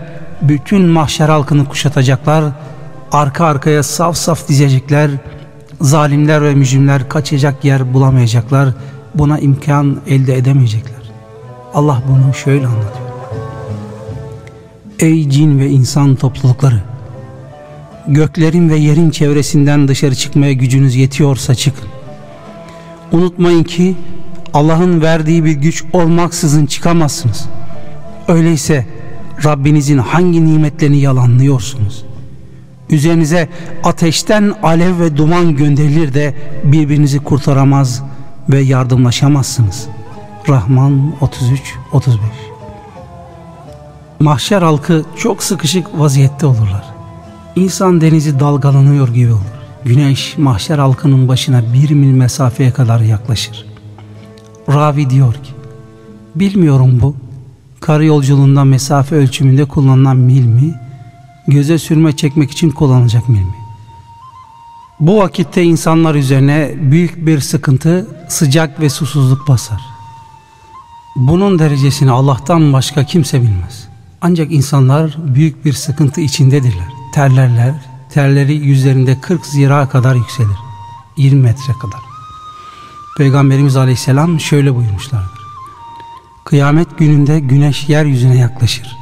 bütün 0.43 0.83
mahşer 0.89 1.29
halkını 1.29 1.65
kuşatacaklar, 1.65 2.45
arka 3.13 3.47
arkaya 3.47 3.83
saf 3.83 4.17
saf 4.17 4.49
dizecekler, 4.49 5.11
zalimler 5.81 6.43
ve 6.43 6.55
mücrimler 6.55 7.09
kaçacak 7.09 7.65
yer 7.65 7.95
bulamayacaklar, 7.95 8.69
buna 9.15 9.39
imkan 9.39 10.01
elde 10.07 10.37
edemeyecekler. 10.37 11.03
Allah 11.75 12.03
bunu 12.09 12.35
şöyle 12.35 12.67
anlatıyor. 12.67 13.07
Ey 14.99 15.31
cin 15.31 15.59
ve 15.59 15.71
insan 15.71 16.15
toplulukları! 16.15 16.96
Göklerin 18.09 18.69
ve 18.69 18.77
yerin 18.77 19.11
çevresinden 19.11 19.89
dışarı 19.89 20.15
çıkmaya 20.15 20.53
gücünüz 20.53 20.97
yetiyorsa 20.97 21.55
çıkın. 21.55 21.89
Unutmayın 23.13 23.63
ki 23.63 23.95
Allah'ın 24.55 25.03
verdiği 25.03 25.45
bir 25.45 25.53
güç 25.53 25.85
olmaksızın 25.93 26.67
çıkamazsınız. 26.67 27.45
Öyleyse 28.29 28.87
Rabbinizin 29.45 29.99
hangi 29.99 30.45
nimetlerini 30.45 30.99
yalanlıyorsunuz? 30.99 32.05
Üzerinize 32.91 33.49
ateşten 33.85 34.55
alev 34.63 35.01
ve 35.01 35.17
duman 35.17 35.57
gönderilir 35.57 36.15
de 36.15 36.35
birbirinizi 36.65 37.19
kurtaramaz 37.19 38.03
ve 38.49 38.61
yardımlaşamazsınız. 38.61 39.87
Rahman 40.49 41.13
33-35 41.93 42.17
Mahşer 44.21 44.63
halkı 44.63 45.05
çok 45.17 45.43
sıkışık 45.43 45.99
vaziyette 45.99 46.47
olurlar. 46.47 46.96
İnsan 47.57 48.01
denizi 48.01 48.41
dalgalanıyor 48.41 49.09
gibi 49.09 49.33
olur. 49.33 49.41
Güneş 49.85 50.39
mahşer 50.39 50.79
halkının 50.79 51.29
başına 51.29 51.73
bir 51.73 51.91
mil 51.91 52.13
mesafeye 52.13 52.73
kadar 52.73 53.01
yaklaşır. 53.01 53.67
Ravi 54.69 55.11
diyor 55.11 55.35
ki, 55.35 55.51
bilmiyorum 56.35 56.99
bu, 57.03 57.17
karı 57.81 58.05
yolculuğunda 58.05 58.65
mesafe 58.65 59.17
ölçümünde 59.17 59.65
kullanılan 59.65 60.17
mil 60.17 60.45
mi, 60.45 60.75
göze 61.49 61.79
sürme 61.79 62.17
çekmek 62.17 62.51
için 62.51 62.71
kullanılacak 62.71 63.29
mil 63.29 63.41
mi? 63.41 63.57
Bu 65.01 65.19
vakitte 65.19 65.63
insanlar 65.63 66.15
üzerine 66.15 66.75
büyük 66.79 67.27
bir 67.27 67.41
sıkıntı, 67.41 68.07
sıcak 68.29 68.81
ve 68.81 68.91
susuzluk 68.91 69.49
basar. 69.49 69.81
Bunun 71.17 71.59
derecesini 71.59 72.11
Allah'tan 72.11 72.73
başka 72.73 73.05
kimse 73.05 73.43
bilmez. 73.43 73.89
Ancak 74.21 74.53
insanlar 74.53 75.17
büyük 75.35 75.65
bir 75.65 75.73
sıkıntı 75.73 76.21
içindedirler. 76.21 76.96
Terlerler, 77.17 77.75
terleri 78.11 78.55
yüzlerinde 78.55 79.21
40 79.21 79.47
zira 79.47 79.89
kadar 79.89 80.15
yükselir. 80.15 80.57
20 81.17 81.43
metre 81.43 81.73
kadar. 81.73 82.01
Peygamberimiz 83.19 83.77
Aleyhisselam 83.77 84.41
şöyle 84.41 84.75
buyurmuşlardır. 84.75 85.41
Kıyamet 86.45 86.99
gününde 86.99 87.41
güneş 87.41 87.89
yeryüzüne 87.89 88.39
yaklaşır. 88.39 88.97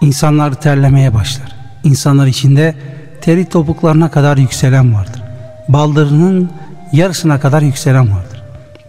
İnsanlar 0.00 0.60
terlemeye 0.60 1.14
başlar. 1.14 1.56
İnsanlar 1.84 2.26
içinde 2.26 2.76
teri 3.20 3.48
topuklarına 3.48 4.10
kadar 4.10 4.36
yükselen 4.36 4.94
vardır. 4.94 5.22
Baldırının 5.68 6.50
yarısına 6.92 7.40
kadar 7.40 7.62
yükselen 7.62 8.12
vardır. 8.12 8.42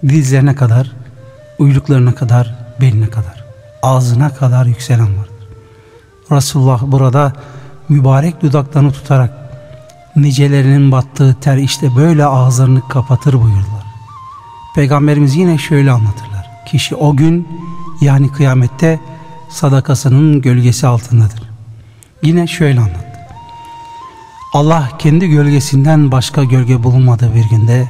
Dizlerine 0.04 0.56
kadar, 0.56 0.92
uyluklarına 1.60 2.16
kadar, 2.16 2.56
beline 2.82 3.08
kadar, 3.08 3.46
ağzına 3.84 4.30
kadar 4.30 4.66
yükselen 4.66 5.18
vardır. 5.18 5.48
Resulullah 6.32 6.82
burada 6.82 7.34
mübarek 7.90 8.42
dudaklarını 8.42 8.92
tutarak 8.92 9.46
nicelerinin 10.16 10.92
battığı 10.92 11.36
ter 11.42 11.58
işte 11.58 11.96
böyle 11.96 12.26
ağızlarını 12.26 12.88
kapatır 12.88 13.34
buyurdular. 13.34 13.86
Peygamberimiz 14.76 15.36
yine 15.36 15.58
şöyle 15.58 15.92
anlatırlar. 15.92 16.52
Kişi 16.66 16.96
o 16.96 17.16
gün 17.16 17.48
yani 18.02 18.32
kıyamette 18.32 19.00
sadakasının 19.50 20.42
gölgesi 20.42 20.88
altındadır. 20.88 21.44
Yine 22.24 22.48
şöyle 22.48 22.80
anlattı. 22.80 23.06
Allah 24.54 24.90
kendi 25.00 25.30
gölgesinden 25.30 26.12
başka 26.12 26.44
gölge 26.44 26.84
bulunmadığı 26.84 27.36
bir 27.36 27.50
günde 27.50 27.90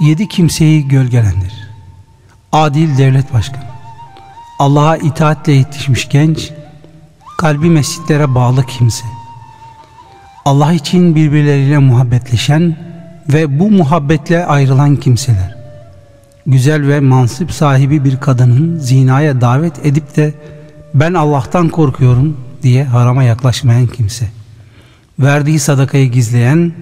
yedi 0.00 0.28
kimseyi 0.28 0.88
gölgelendirir. 0.88 1.68
Adil 2.52 2.98
devlet 2.98 3.32
başkanı, 3.32 3.64
Allah'a 4.58 4.96
itaatle 4.96 5.52
yetişmiş 5.52 6.08
genç, 6.08 6.52
kalbi 7.38 7.70
mescitlere 7.70 8.34
bağlı 8.34 8.66
kimse, 8.66 9.04
Allah 10.44 10.72
için 10.72 11.14
birbirleriyle 11.14 11.78
muhabbetleşen 11.78 12.76
ve 13.32 13.58
bu 13.58 13.70
muhabbetle 13.70 14.46
ayrılan 14.46 14.96
kimseler, 14.96 15.56
güzel 16.46 16.88
ve 16.88 17.00
mansıp 17.00 17.52
sahibi 17.52 18.04
bir 18.04 18.20
kadının 18.20 18.78
zinaya 18.78 19.40
davet 19.40 19.86
edip 19.86 20.16
de 20.16 20.34
ben 20.94 21.14
Allah'tan 21.14 21.68
korkuyorum 21.68 22.36
diye 22.62 22.84
harama 22.84 23.22
yaklaşmayan 23.22 23.86
kimse, 23.86 24.28
verdiği 25.18 25.58
sadakayı 25.58 26.10
gizleyen, 26.10 26.72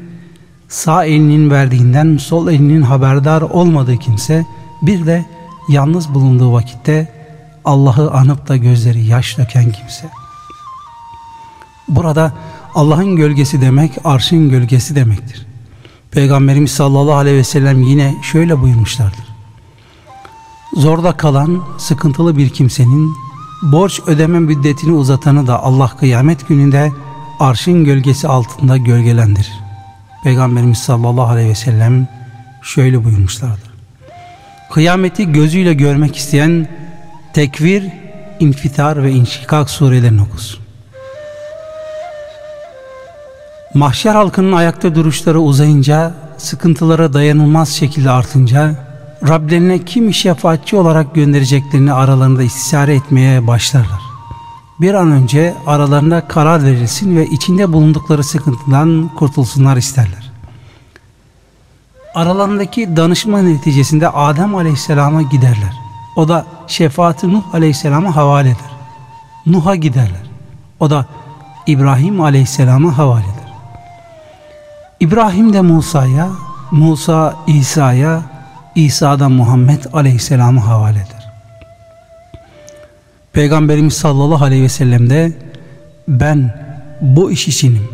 sağ 0.69 1.05
elinin 1.05 1.51
verdiğinden 1.51 2.17
sol 2.17 2.49
elinin 2.49 2.83
haberdar 2.83 3.43
olmadığı 3.43 3.97
kimse, 3.97 4.45
bir 4.83 5.07
de 5.07 5.25
yalnız 5.69 6.15
bulunduğu 6.15 6.53
vakitte 6.53 7.13
Allah'ı 7.65 8.11
anıp 8.11 8.49
da 8.49 8.57
gözleri 8.57 9.05
yaş 9.05 9.39
döken 9.39 9.73
kimse. 9.73 10.11
Burada 11.89 12.33
Allah'ın 12.75 13.17
gölgesi 13.17 13.61
demek 13.61 13.93
arşın 14.05 14.51
gölgesi 14.51 14.97
demektir. 14.97 15.47
Peygamberimiz 16.11 16.71
sallallahu 16.71 17.15
aleyhi 17.15 17.37
ve 17.37 17.45
sellem 17.45 17.83
yine 17.83 18.15
şöyle 18.23 18.61
buyurmuşlardır. 18.61 19.25
Zorda 20.77 21.17
kalan 21.17 21.63
sıkıntılı 21.79 22.37
bir 22.37 22.51
kimsenin 22.51 23.15
borç 23.63 24.01
ödeme 24.07 24.39
müddetini 24.39 24.93
uzatanı 24.93 25.47
da 25.47 25.63
Allah 25.63 25.89
kıyamet 25.89 26.49
gününde 26.49 26.93
arşın 27.41 27.85
gölgesi 27.85 28.29
altında 28.29 28.77
gölgelendirir. 28.77 29.53
Peygamberimiz 30.25 30.79
sallallahu 30.79 31.27
aleyhi 31.27 31.49
ve 31.49 31.55
sellem 31.55 32.09
şöyle 32.63 33.05
buyurmuşlardır. 33.05 33.73
Kıyameti 34.73 35.33
gözüyle 35.33 35.75
görmek 35.75 36.17
isteyen 36.17 36.69
tekvir, 37.33 37.85
infitar 38.41 39.03
ve 39.03 39.13
inşikak 39.13 39.71
surelerini 39.71 40.23
okusun. 40.23 40.62
Mahşer 43.75 44.15
halkının 44.15 44.53
ayakta 44.53 44.95
duruşları 44.95 45.41
uzayınca, 45.41 46.15
sıkıntılara 46.39 47.13
dayanılmaz 47.13 47.69
şekilde 47.69 48.11
artınca, 48.11 48.75
Rablerine 49.29 49.85
kimi 49.85 50.15
şefaatçi 50.15 50.77
olarak 50.77 51.15
göndereceklerini 51.15 51.93
aralarında 51.93 52.43
istişare 52.43 52.95
etmeye 52.95 53.47
başlarlar. 53.47 54.01
Bir 54.81 54.95
an 54.95 55.11
önce 55.11 55.55
aralarında 55.67 56.29
karar 56.29 56.65
verilsin 56.65 57.17
ve 57.17 57.27
içinde 57.27 57.73
bulundukları 57.73 58.25
sıkıntıdan 58.25 59.11
kurtulsunlar 59.17 59.77
isterler. 59.77 60.33
Aralarındaki 62.15 62.97
danışma 62.97 63.43
neticesinde 63.43 64.09
Adem 64.09 64.55
Aleyhisselam'a 64.55 65.23
giderler. 65.23 65.75
O 66.17 66.29
da 66.29 66.47
şefaati 66.67 67.33
Nuh 67.33 67.55
Aleyhisselam'a 67.55 68.17
havale 68.17 68.49
eder. 68.49 68.73
Nuh'a 69.47 69.75
giderler. 69.75 70.31
O 70.81 70.91
da 70.91 71.07
İbrahim 71.67 72.21
Aleyhisselam'a 72.21 72.99
havale 72.99 73.25
eder. 73.25 73.42
İbrahim 75.03 75.53
de 75.53 75.61
Musa'ya, 75.61 76.31
Musa 76.71 77.37
İsa'ya, 77.47 78.23
İsa 78.75 79.21
da 79.21 79.29
Muhammed 79.29 79.85
Aleyhisselam'a 79.93 80.67
havale. 80.67 81.07
Peygamberimiz 83.33 83.95
sallallahu 83.95 84.45
aleyhi 84.45 84.63
ve 84.63 84.69
sellem 84.69 85.11
de 85.11 85.33
ben 86.09 86.55
bu 87.01 87.31
iş 87.31 87.49
içinim, 87.49 87.89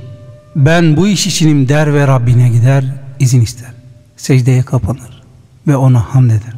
ben 0.56 0.96
bu 0.96 1.08
iş 1.08 1.26
içinim 1.26 1.68
der 1.68 1.94
ve 1.94 2.06
Rabbine 2.06 2.48
gider, 2.48 2.84
izin 3.18 3.40
ister. 3.40 3.70
Secdeye 4.16 4.62
kapanır 4.62 5.22
ve 5.66 5.76
ona 5.76 6.00
hamd 6.00 6.30
eder. 6.30 6.54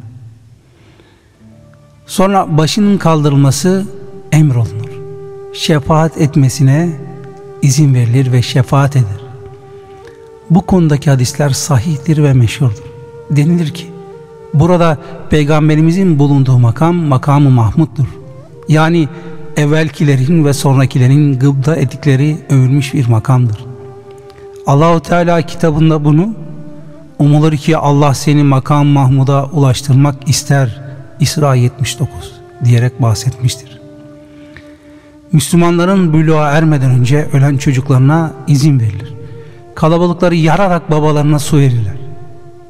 Sonra 2.05 2.57
başının 2.57 2.97
kaldırılması 2.97 3.85
emrolunur. 4.31 4.89
Şefaat 5.53 6.17
etmesine 6.17 6.89
izin 7.61 7.93
verilir 7.93 8.31
ve 8.31 8.41
şefaat 8.41 8.95
eder. 8.95 9.20
Bu 10.51 10.65
konudaki 10.65 11.09
hadisler 11.09 11.49
sahihtir 11.49 12.23
ve 12.23 12.33
meşhurdur. 12.33 12.83
Denilir 13.29 13.69
ki 13.69 13.85
burada 14.53 14.97
peygamberimizin 15.29 16.19
bulunduğu 16.19 16.59
makam 16.59 16.95
makamı 16.95 17.49
Mahmud'dur. 17.49 18.07
Yani 18.67 19.07
evvelkilerin 19.57 20.45
ve 20.45 20.53
sonrakilerin 20.53 21.39
gıbda 21.39 21.75
ettikleri 21.75 22.37
övülmüş 22.49 22.93
bir 22.93 23.07
makamdır. 23.07 23.65
Allahu 24.67 24.99
Teala 24.99 25.41
kitabında 25.41 26.05
bunu 26.05 26.33
umulur 27.19 27.53
ki 27.53 27.77
Allah 27.77 28.13
seni 28.13 28.43
makam 28.43 28.87
Mahmud'a 28.87 29.45
ulaştırmak 29.45 30.29
ister 30.29 30.81
İsra 31.19 31.55
79 31.55 32.09
diyerek 32.65 33.01
bahsetmiştir. 33.01 33.81
Müslümanların 35.31 36.13
buluğa 36.13 36.51
ermeden 36.51 36.91
önce 36.91 37.27
ölen 37.33 37.57
çocuklarına 37.57 38.31
izin 38.47 38.79
verilir. 38.79 39.20
Kalabalıkları 39.75 40.35
yararak 40.35 40.91
babalarına 40.91 41.39
su 41.39 41.57
verirler. 41.57 41.95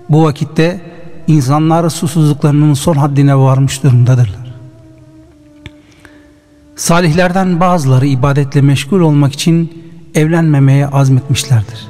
Bu 0.09 0.23
vakitte 0.23 0.81
insanlar 1.27 1.89
susuzluklarının 1.89 2.73
son 2.73 2.95
haddine 2.95 3.37
varmış 3.37 3.83
durumdadırlar. 3.83 4.53
Salihlerden 6.75 7.59
bazıları 7.59 8.05
ibadetle 8.05 8.61
meşgul 8.61 8.99
olmak 8.99 9.33
için 9.33 9.83
evlenmemeye 10.15 10.87
azmetmişlerdir. 10.87 11.87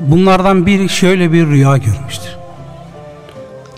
Bunlardan 0.00 0.66
biri 0.66 0.88
şöyle 0.88 1.32
bir 1.32 1.46
rüya 1.46 1.76
görmüştür. 1.76 2.36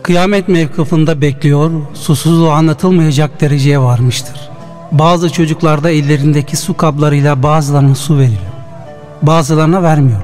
Kıyamet 0.02 0.48
mevkifinde 0.48 1.20
bekliyor, 1.20 1.70
susuzluğu 1.94 2.50
anlatılmayacak 2.50 3.40
dereceye 3.40 3.80
varmıştır. 3.80 4.50
Bazı 4.92 5.32
çocuklarda 5.32 5.90
ellerindeki 5.90 6.56
su 6.56 6.76
kaplarıyla 6.76 7.42
bazılarına 7.42 7.94
su 7.94 8.18
veriyor. 8.18 8.55
Bazılarına 9.22 9.82
vermiyor. 9.82 10.20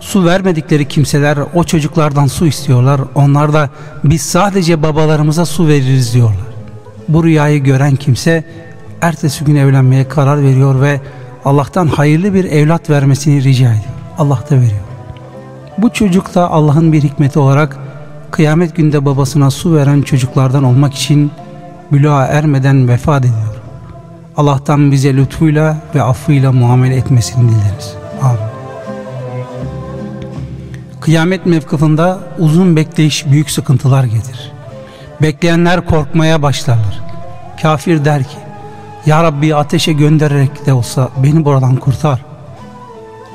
Su 0.00 0.24
vermedikleri 0.24 0.88
kimseler 0.88 1.38
o 1.54 1.64
çocuklardan 1.64 2.26
su 2.26 2.46
istiyorlar. 2.46 3.00
Onlar 3.14 3.52
da 3.52 3.70
biz 4.04 4.22
sadece 4.22 4.82
babalarımıza 4.82 5.46
su 5.46 5.68
veririz 5.68 6.14
diyorlar. 6.14 6.50
Bu 7.08 7.24
rüyayı 7.24 7.62
gören 7.62 7.96
kimse 7.96 8.44
ertesi 9.00 9.44
gün 9.44 9.56
evlenmeye 9.56 10.08
karar 10.08 10.42
veriyor 10.42 10.80
ve 10.80 11.00
Allah'tan 11.44 11.86
hayırlı 11.86 12.34
bir 12.34 12.44
evlat 12.44 12.90
vermesini 12.90 13.44
rica 13.44 13.68
ediyor. 13.68 13.84
Allah 14.18 14.38
da 14.50 14.56
veriyor. 14.56 14.80
Bu 15.78 15.92
çocuk 15.92 16.34
da 16.34 16.50
Allah'ın 16.50 16.92
bir 16.92 17.02
hikmeti 17.02 17.38
olarak 17.38 17.78
kıyamet 18.30 18.76
günde 18.76 19.04
babasına 19.04 19.50
su 19.50 19.74
veren 19.74 20.02
çocuklardan 20.02 20.64
olmak 20.64 20.94
için 20.94 21.30
büluğa 21.92 22.26
ermeden 22.26 22.88
vefat 22.88 23.24
ediyor. 23.24 23.54
Allah'tan 24.36 24.92
bize 24.92 25.16
lütfuyla 25.16 25.76
ve 25.94 26.02
affıyla 26.02 26.52
muamele 26.52 26.96
etmesini 26.96 27.50
dileriz. 27.50 27.99
Amin. 28.22 28.60
Kıyamet 31.00 31.46
mevkifinde 31.46 32.14
uzun 32.38 32.76
bekleyiş 32.76 33.26
büyük 33.26 33.50
sıkıntılar 33.50 34.04
getirir. 34.04 34.52
Bekleyenler 35.22 35.86
korkmaya 35.86 36.42
başlarlar. 36.42 37.00
Kafir 37.62 38.04
der 38.04 38.24
ki, 38.24 38.36
Ya 39.06 39.22
Rabbi 39.22 39.54
ateşe 39.54 39.92
göndererek 39.92 40.66
de 40.66 40.72
olsa 40.72 41.08
beni 41.22 41.44
buradan 41.44 41.76
kurtar. 41.76 42.24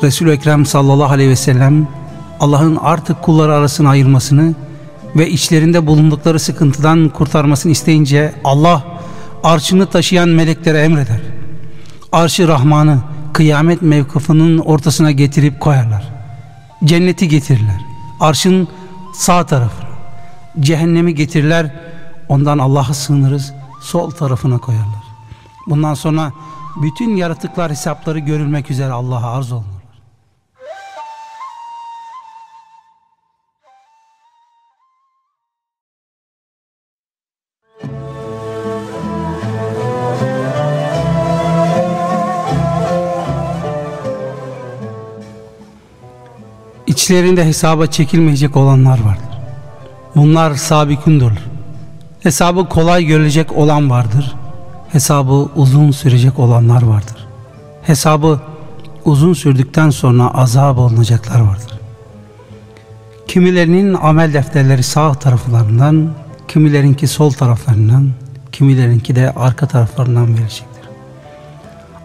Resul-i 0.03 0.31
Ekrem 0.31 0.65
sallallahu 0.65 1.13
aleyhi 1.13 1.29
ve 1.29 1.35
sellem 1.35 1.87
Allah'ın 2.39 2.75
artık 2.81 3.21
kulları 3.21 3.53
arasını 3.53 3.89
ayırmasını 3.89 4.53
ve 5.15 5.29
içlerinde 5.29 5.87
bulundukları 5.87 6.39
sıkıntıdan 6.39 7.09
kurtarmasını 7.09 7.71
isteyince 7.71 8.33
Allah 8.43 8.83
arşını 9.43 9.85
taşıyan 9.85 10.29
meleklere 10.29 10.79
emreder. 10.79 11.21
Arşı 12.11 12.47
Rahman'ı 12.47 12.99
kıyamet 13.35 13.81
mevkifinin 13.81 14.57
ortasına 14.57 15.11
getirip 15.11 15.59
koyarlar. 15.59 16.03
Cenneti 16.83 17.27
getirirler. 17.27 17.81
Arşın 18.19 18.67
sağ 19.13 19.45
tarafına. 19.45 19.89
Cehennemi 20.59 21.15
getirirler. 21.15 21.75
Ondan 22.29 22.57
Allah'a 22.57 22.93
sığınırız. 22.93 23.53
Sol 23.81 24.11
tarafına 24.11 24.57
koyarlar. 24.57 25.03
Bundan 25.67 25.93
sonra 25.93 26.31
bütün 26.81 27.15
yaratıklar 27.15 27.71
hesapları 27.71 28.19
görülmek 28.19 28.71
üzere 28.71 28.91
Allah'a 28.91 29.37
arz 29.37 29.51
olunur. 29.51 29.74
İçlerinde 46.95 47.45
hesaba 47.45 47.87
çekilmeyecek 47.87 48.57
olanlar 48.57 48.99
vardır. 48.99 49.39
Bunlar 50.15 50.55
sabikundurlar. 50.55 51.43
Hesabı 52.23 52.69
kolay 52.69 53.05
görülecek 53.05 53.51
olan 53.51 53.89
vardır. 53.89 54.35
Hesabı 54.91 55.49
uzun 55.55 55.91
sürecek 55.91 56.39
olanlar 56.39 56.81
vardır. 56.81 57.27
Hesabı 57.81 58.39
uzun 59.05 59.33
sürdükten 59.33 59.89
sonra 59.89 60.33
azap 60.33 60.77
olunacaklar 60.77 61.39
vardır. 61.39 61.79
Kimilerinin 63.27 63.93
amel 63.93 64.33
defterleri 64.33 64.83
sağ 64.83 65.13
taraflarından, 65.13 66.09
kimilerinki 66.47 67.07
sol 67.07 67.31
taraflarından, 67.31 68.09
kimilerinki 68.51 69.15
de 69.15 69.31
arka 69.31 69.67
taraflarından 69.67 70.27
verecektir. 70.37 70.89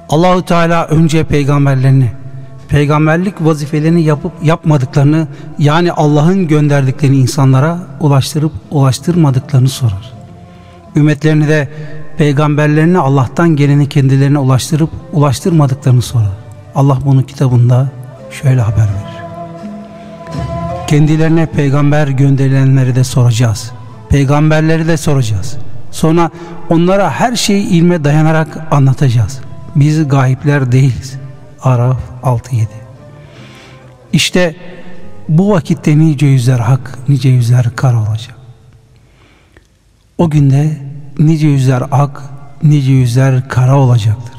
Allahu 0.08 0.44
Teala 0.44 0.86
önce 0.86 1.24
peygamberlerini 1.24 2.19
peygamberlik 2.70 3.34
vazifelerini 3.40 4.02
yapıp 4.02 4.32
yapmadıklarını 4.42 5.28
yani 5.58 5.92
Allah'ın 5.92 6.48
gönderdiklerini 6.48 7.16
insanlara 7.16 7.78
ulaştırıp 8.00 8.52
ulaştırmadıklarını 8.70 9.68
sorar. 9.68 10.12
Ümmetlerini 10.96 11.48
de 11.48 11.68
peygamberlerini 12.16 12.98
Allah'tan 12.98 13.56
geleni 13.56 13.88
kendilerine 13.88 14.38
ulaştırıp 14.38 14.90
ulaştırmadıklarını 15.12 16.02
sorar. 16.02 16.32
Allah 16.74 16.98
bunu 17.04 17.26
kitabında 17.26 17.88
şöyle 18.30 18.60
haber 18.60 18.78
verir. 18.78 19.20
Kendilerine 20.86 21.46
peygamber 21.46 22.08
gönderilenleri 22.08 22.94
de 22.94 23.04
soracağız. 23.04 23.72
Peygamberleri 24.08 24.88
de 24.88 24.96
soracağız. 24.96 25.56
Sonra 25.90 26.30
onlara 26.68 27.10
her 27.10 27.36
şeyi 27.36 27.66
ilme 27.66 28.04
dayanarak 28.04 28.48
anlatacağız. 28.70 29.40
Biz 29.76 30.08
gayipler 30.08 30.72
değiliz. 30.72 31.19
Araf 31.62 31.98
6-7 32.22 32.66
İşte 34.12 34.56
bu 35.28 35.50
vakitte 35.50 35.98
nice 35.98 36.26
yüzler 36.26 36.58
hak, 36.58 36.98
nice 37.08 37.28
yüzler 37.28 37.76
kar 37.76 37.94
olacak. 37.94 38.36
O 40.18 40.30
günde 40.30 40.78
nice 41.18 41.48
yüzler 41.48 41.82
ak, 41.92 42.22
nice 42.62 42.92
yüzler 42.92 43.48
kara 43.48 43.76
olacaktır. 43.76 44.34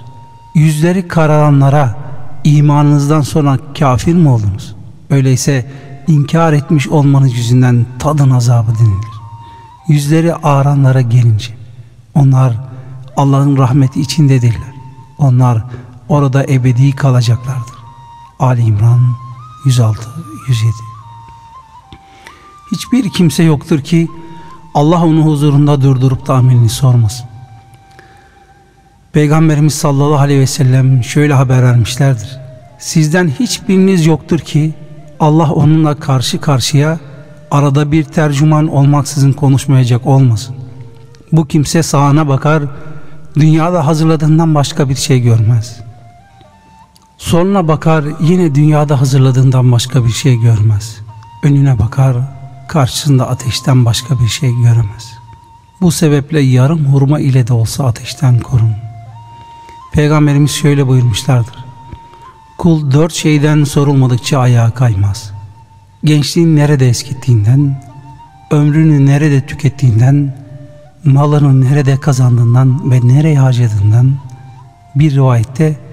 Yüzleri 0.55 1.07
karalanlara 1.07 1.95
imanınızdan 2.43 3.21
sonra 3.21 3.57
kafir 3.79 4.13
mi 4.13 4.29
oldunuz? 4.29 4.75
Öyleyse 5.09 5.65
inkar 6.07 6.53
etmiş 6.53 6.87
olmanız 6.87 7.33
yüzünden 7.33 7.85
tadın 7.99 8.29
azabı 8.29 8.71
denilir. 8.79 9.11
Yüzleri 9.87 10.35
ağranlara 10.35 11.01
gelince 11.01 11.53
onlar 12.15 12.53
Allah'ın 13.17 13.57
rahmeti 13.57 14.01
içinde 14.01 14.41
değiller. 14.41 14.73
Onlar 15.17 15.63
orada 16.11 16.43
ebedi 16.43 16.91
kalacaklardır. 16.91 17.75
Ali 18.39 18.61
İmran 18.61 18.99
106 19.65 20.09
107 20.47 20.71
Hiçbir 22.71 23.09
kimse 23.09 23.43
yoktur 23.43 23.81
ki 23.81 24.07
Allah 24.73 25.05
onu 25.05 25.25
huzurunda 25.25 25.81
durdurup 25.81 26.27
da 26.27 26.35
amelini 26.35 26.69
sormasın. 26.69 27.25
Peygamberimiz 29.13 29.73
sallallahu 29.73 30.19
aleyhi 30.19 30.39
ve 30.39 30.47
sellem 30.47 31.03
şöyle 31.03 31.33
haber 31.33 31.63
vermişlerdir. 31.63 32.39
Sizden 32.79 33.27
hiçbiriniz 33.27 34.05
yoktur 34.05 34.39
ki 34.39 34.73
Allah 35.19 35.51
onunla 35.51 35.95
karşı 35.95 36.41
karşıya 36.41 36.99
arada 37.51 37.91
bir 37.91 38.03
tercüman 38.03 38.67
olmaksızın 38.67 39.31
konuşmayacak 39.31 40.07
olmasın. 40.07 40.55
Bu 41.31 41.47
kimse 41.47 41.83
sağına 41.83 42.27
bakar, 42.27 42.63
dünyada 43.35 43.87
hazırladığından 43.87 44.55
başka 44.55 44.89
bir 44.89 44.95
şey 44.95 45.21
görmez.'' 45.21 45.90
Soluna 47.21 47.67
bakar 47.67 48.05
yine 48.19 48.55
dünyada 48.55 49.01
hazırladığından 49.01 49.71
başka 49.71 50.05
bir 50.05 50.11
şey 50.11 50.39
görmez. 50.39 51.01
Önüne 51.43 51.79
bakar 51.79 52.15
karşısında 52.67 53.29
ateşten 53.29 53.85
başka 53.85 54.19
bir 54.19 54.27
şey 54.27 54.49
göremez. 54.49 55.13
Bu 55.81 55.91
sebeple 55.91 56.39
yarım 56.39 56.85
hurma 56.85 57.19
ile 57.19 57.47
de 57.47 57.53
olsa 57.53 57.85
ateşten 57.85 58.39
korun. 58.39 58.71
Peygamberimiz 59.93 60.51
şöyle 60.51 60.87
buyurmuşlardır. 60.87 61.65
Kul 62.57 62.91
dört 62.91 63.13
şeyden 63.13 63.63
sorulmadıkça 63.63 64.39
ayağa 64.39 64.71
kaymaz. 64.71 65.31
Gençliğin 66.03 66.55
nerede 66.55 66.89
eskittiğinden, 66.89 67.83
ömrünü 68.51 69.05
nerede 69.05 69.45
tükettiğinden, 69.45 70.35
malını 71.05 71.61
nerede 71.61 71.99
kazandığından 71.99 72.91
ve 72.91 72.99
nereye 73.07 73.39
harcadığından, 73.39 74.13
bir 74.95 75.15
rivayette 75.15 75.90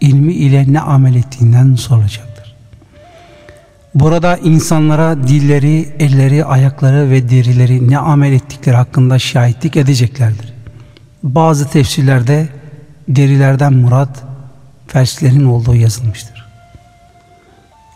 ilmi 0.00 0.32
ile 0.32 0.72
ne 0.72 0.80
amel 0.80 1.14
ettiğinden 1.14 1.74
sorulacaktır. 1.74 2.54
Burada 3.94 4.36
insanlara 4.36 5.28
dilleri, 5.28 5.88
elleri, 5.98 6.44
ayakları 6.44 7.10
ve 7.10 7.30
derileri 7.30 7.90
ne 7.90 7.98
amel 7.98 8.32
ettikleri 8.32 8.76
hakkında 8.76 9.18
şahitlik 9.18 9.76
edeceklerdir. 9.76 10.52
Bazı 11.22 11.70
tefsirlerde 11.70 12.48
derilerden 13.08 13.72
murat 13.72 14.24
felçlerin 14.86 15.44
olduğu 15.44 15.74
yazılmıştır. 15.74 16.48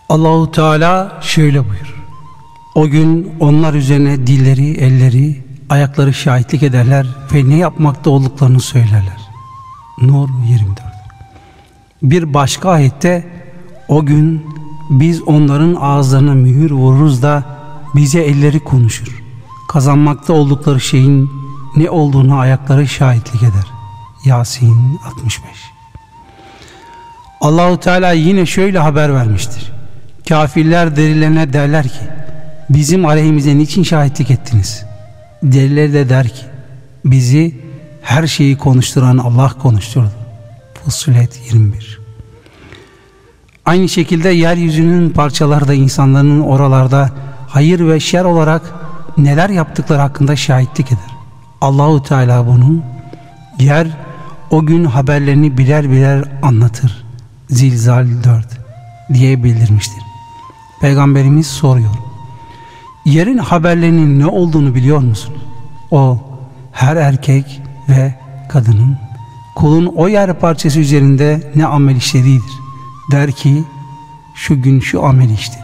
Allahu 0.08 0.52
Teala 0.52 1.20
şöyle 1.22 1.68
buyur. 1.68 1.94
O 2.74 2.88
gün 2.88 3.34
onlar 3.40 3.74
üzerine 3.74 4.26
dilleri, 4.26 4.70
elleri, 4.70 5.44
ayakları 5.68 6.14
şahitlik 6.14 6.62
ederler 6.62 7.06
ve 7.34 7.48
ne 7.48 7.56
yapmakta 7.56 8.10
olduklarını 8.10 8.60
söylerler. 8.60 9.18
Nur 10.00 10.28
24 10.48 10.91
Bir 12.02 12.34
başka 12.34 12.70
ayette 12.70 13.24
o 13.88 14.06
gün 14.06 14.46
biz 14.90 15.22
onların 15.22 15.74
ağızlarına 15.74 16.34
mühür 16.34 16.70
vururuz 16.70 17.22
da 17.22 17.44
bize 17.94 18.20
elleri 18.20 18.60
konuşur. 18.60 19.22
Kazanmakta 19.68 20.32
oldukları 20.32 20.80
şeyin 20.80 21.30
ne 21.76 21.90
olduğunu 21.90 22.38
ayakları 22.38 22.88
şahitlik 22.88 23.42
eder. 23.42 23.66
Yasin 24.24 25.00
65 25.06 25.42
Allahu 27.40 27.80
Teala 27.80 28.12
yine 28.12 28.46
şöyle 28.46 28.78
haber 28.78 29.14
vermiştir. 29.14 29.72
Kafirler 30.28 30.96
derilerine 30.96 31.52
derler 31.52 31.88
ki 31.88 32.00
bizim 32.70 33.06
aleyhimize 33.06 33.58
niçin 33.58 33.82
şahitlik 33.82 34.30
ettiniz? 34.30 34.84
Deriler 35.42 35.92
de 35.92 36.08
der 36.08 36.28
ki 36.28 36.42
bizi 37.04 37.60
her 38.02 38.26
şeyi 38.26 38.58
konuşturan 38.58 39.18
Allah 39.18 39.48
konuşturdu. 39.48 40.21
Fussilet 40.84 41.40
21 41.52 42.00
Aynı 43.66 43.88
şekilde 43.88 44.28
yeryüzünün 44.28 45.10
parçaları 45.10 45.68
da 45.68 45.74
insanların 45.74 46.40
oralarda 46.40 47.10
hayır 47.48 47.88
ve 47.88 48.00
şer 48.00 48.24
olarak 48.24 48.62
neler 49.18 49.50
yaptıkları 49.50 50.00
hakkında 50.00 50.36
şahitlik 50.36 50.86
eder. 50.86 51.10
Allahu 51.60 52.02
Teala 52.02 52.46
bunu 52.46 52.82
yer 53.58 53.86
o 54.50 54.66
gün 54.66 54.84
haberlerini 54.84 55.58
birer 55.58 55.90
birer 55.90 56.24
anlatır. 56.42 57.04
Zilzal 57.50 58.06
4 58.24 58.46
diye 59.14 59.44
bildirmiştir. 59.44 60.02
Peygamberimiz 60.80 61.46
soruyor. 61.46 61.94
Yerin 63.04 63.38
haberlerinin 63.38 64.20
ne 64.20 64.26
olduğunu 64.26 64.74
biliyor 64.74 64.98
musun? 64.98 65.34
O 65.90 66.18
her 66.72 66.96
erkek 66.96 67.62
ve 67.88 68.14
kadının 68.48 68.96
kulun 69.54 69.86
o 69.86 70.08
yer 70.08 70.38
parçası 70.38 70.80
üzerinde 70.80 71.52
ne 71.54 71.66
amel 71.66 71.96
işlediğidir. 71.96 72.52
Der 73.10 73.32
ki 73.32 73.64
şu 74.34 74.62
gün 74.62 74.80
şu 74.80 75.04
amel 75.04 75.30
işledi. 75.30 75.62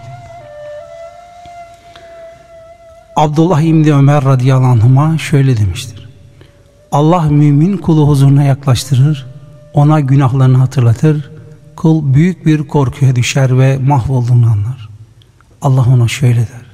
Abdullah 3.17 3.61
İbni 3.61 3.95
Ömer 3.95 4.25
radıyallahu 4.25 5.01
anh'a 5.01 5.19
şöyle 5.19 5.57
demiştir. 5.57 6.09
Allah 6.93 7.23
mümin 7.23 7.77
kulu 7.77 8.09
huzuruna 8.09 8.43
yaklaştırır, 8.43 9.27
ona 9.75 10.01
günahlarını 10.01 10.57
hatırlatır, 10.57 11.31
kul 11.77 12.15
büyük 12.15 12.47
bir 12.47 12.69
korkuya 12.69 13.17
düşer 13.17 13.59
ve 13.59 13.79
mahvolduğunu 13.79 14.47
anlar. 14.47 14.89
Allah 15.63 15.87
ona 15.95 16.09
şöyle 16.09 16.41
der. 16.41 16.67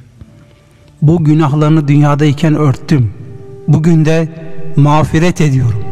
Bu 1.03 1.25
günahlarını 1.25 1.89
dünyadayken 1.89 2.55
örttüm. 2.55 3.13
Bugün 3.69 4.05
de 4.05 4.29
mağfiret 4.77 5.41
ediyorum. 5.41 5.84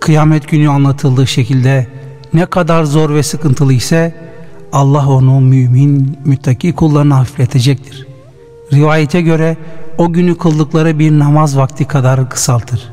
Kıyamet 0.00 0.48
günü 0.48 0.68
anlatıldığı 0.68 1.26
şekilde 1.26 1.86
ne 2.34 2.46
kadar 2.46 2.84
zor 2.84 3.14
ve 3.14 3.22
sıkıntılı 3.22 3.72
ise 3.72 4.14
Allah 4.72 5.08
onu 5.08 5.40
mümin, 5.40 6.18
müttaki 6.24 6.72
kullarına 6.72 7.18
hafifletecektir. 7.18 8.06
Rivayete 8.72 9.20
göre 9.20 9.56
o 9.98 10.12
günü 10.12 10.38
kıldıkları 10.38 10.98
bir 10.98 11.18
namaz 11.18 11.56
vakti 11.56 11.84
kadar 11.84 12.30
kısaltır. 12.30 12.88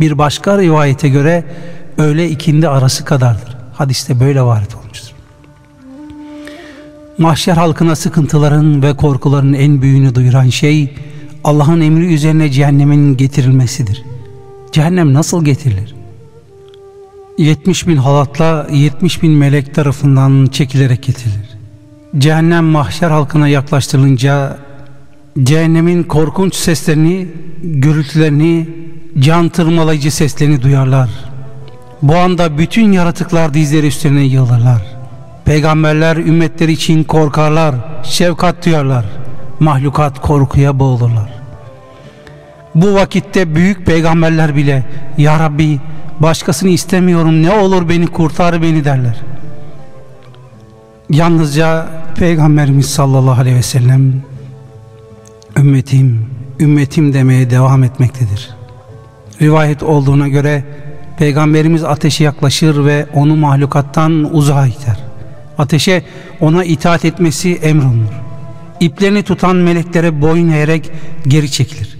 Bir 0.00 0.18
başka 0.18 0.58
rivayete 0.58 1.08
göre 1.08 1.44
öğle 1.98 2.30
ikindi 2.30 2.68
arası 2.68 3.04
kadardır. 3.04 3.56
Hadiste 3.72 4.20
böyle 4.20 4.42
varit 4.42 4.74
olmuştur. 4.74 5.14
Mahşer 7.18 7.56
halkına 7.56 7.96
sıkıntıların 7.96 8.82
ve 8.82 8.96
korkuların 8.96 9.52
en 9.52 9.82
büyüğünü 9.82 10.14
duyuran 10.14 10.48
şey 10.48 10.94
Allah'ın 11.44 11.80
emri 11.80 12.14
üzerine 12.14 12.50
cehennemin 12.50 13.16
getirilmesidir. 13.16 14.04
Cehennem 14.72 15.14
nasıl 15.14 15.44
getirilir? 15.44 15.94
70 17.38 17.88
bin 17.88 17.96
halatla 17.96 18.66
70 18.70 19.22
bin 19.22 19.32
melek 19.32 19.74
tarafından 19.74 20.46
çekilerek 20.46 21.02
getirilir. 21.02 21.48
Cehennem 22.18 22.64
mahşer 22.64 23.10
halkına 23.10 23.48
yaklaştırılınca 23.48 24.58
cehennemin 25.42 26.02
korkunç 26.02 26.54
seslerini, 26.54 27.28
gürültülerini, 27.62 28.68
can 29.18 29.48
tırmalayıcı 29.48 30.10
seslerini 30.10 30.62
duyarlar. 30.62 31.10
Bu 32.02 32.16
anda 32.16 32.58
bütün 32.58 32.92
yaratıklar 32.92 33.54
dizleri 33.54 33.86
üstlerine 33.86 34.24
yığılırlar. 34.24 34.82
Peygamberler 35.44 36.16
ümmetleri 36.16 36.72
için 36.72 37.04
korkarlar, 37.04 37.74
şefkat 38.02 38.66
duyarlar. 38.66 39.04
Mahlukat 39.60 40.20
korkuya 40.20 40.78
boğulurlar. 40.78 41.32
Bu 42.74 42.94
vakitte 42.94 43.54
büyük 43.54 43.86
peygamberler 43.86 44.56
bile 44.56 44.84
Ya 45.18 45.38
Rabbi 45.38 45.80
başkasını 46.20 46.70
istemiyorum 46.70 47.42
ne 47.42 47.50
olur 47.50 47.88
beni 47.88 48.06
kurtar 48.06 48.62
beni 48.62 48.84
derler. 48.84 49.20
Yalnızca 51.10 51.86
Peygamberimiz 52.14 52.86
sallallahu 52.86 53.40
aleyhi 53.40 53.56
ve 53.56 53.62
sellem 53.62 54.22
ümmetim, 55.56 56.26
ümmetim 56.60 57.14
demeye 57.14 57.50
devam 57.50 57.84
etmektedir. 57.84 58.50
Rivayet 59.42 59.82
olduğuna 59.82 60.28
göre 60.28 60.64
Peygamberimiz 61.18 61.84
ateşe 61.84 62.24
yaklaşır 62.24 62.84
ve 62.84 63.06
onu 63.14 63.36
mahlukattan 63.36 64.36
uzağa 64.36 64.66
iter. 64.66 64.98
Ateşe 65.58 66.02
ona 66.40 66.64
itaat 66.64 67.04
etmesi 67.04 67.54
emrolunur. 67.54 68.12
İplerini 68.80 69.22
tutan 69.22 69.56
meleklere 69.56 70.22
boyun 70.22 70.48
eğerek 70.48 70.90
geri 71.28 71.50
çekilir. 71.50 71.98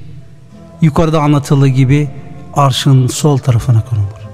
Yukarıda 0.80 1.20
anlatıldığı 1.20 1.68
gibi 1.68 2.08
arşın 2.56 3.06
sol 3.06 3.38
tarafına 3.38 3.84
konulur. 3.84 4.24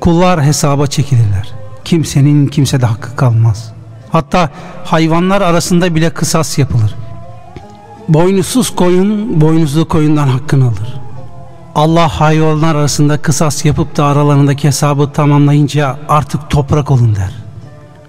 Kullar 0.00 0.44
hesaba 0.44 0.86
çekilirler. 0.86 1.52
Kimsenin 1.84 2.46
kimsede 2.46 2.86
hakkı 2.86 3.16
kalmaz. 3.16 3.72
Hatta 4.10 4.50
hayvanlar 4.84 5.40
arasında 5.40 5.94
bile 5.94 6.10
kısas 6.10 6.58
yapılır. 6.58 6.94
Boynuzsuz 8.08 8.76
koyun 8.76 9.40
boynuzlu 9.40 9.88
koyundan 9.88 10.28
hakkını 10.28 10.64
alır. 10.64 11.00
Allah 11.74 12.08
hayvanlar 12.08 12.74
arasında 12.74 13.22
kısas 13.22 13.64
yapıp 13.64 13.96
da 13.96 14.04
aralarındaki 14.04 14.68
hesabı 14.68 15.12
tamamlayınca 15.12 15.98
artık 16.08 16.50
toprak 16.50 16.90
olun 16.90 17.16
der. 17.16 17.32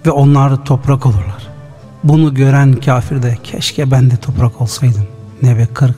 Ve 0.06 0.12
onlar 0.12 0.66
toprak 0.66 1.06
olurlar. 1.06 1.48
Bunu 2.04 2.34
gören 2.34 2.74
kafir 2.74 3.24
de 3.24 3.38
keşke 3.44 3.92
ben 3.92 4.12
de 4.12 4.18
toprak 4.18 4.62
olsaydım. 4.62 5.08
Nebe 5.42 5.66
40 5.66 5.96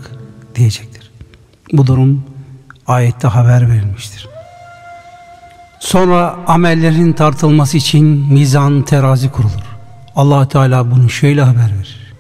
diyecektir. 0.56 1.12
Bu 1.74 1.88
durum 1.88 2.24
ayette 2.88 3.28
haber 3.28 3.70
verilmiştir. 3.70 4.28
Sonra 5.80 6.36
amellerin 6.48 7.14
tartılması 7.14 7.78
için 7.78 8.06
mizan 8.06 8.82
terazi 8.82 9.32
kurulur. 9.32 9.52
allah 10.16 10.48
Teala 10.48 10.92
bunu 10.92 11.10
şöyle 11.10 11.42
haber 11.42 11.72
verir. 11.78 12.14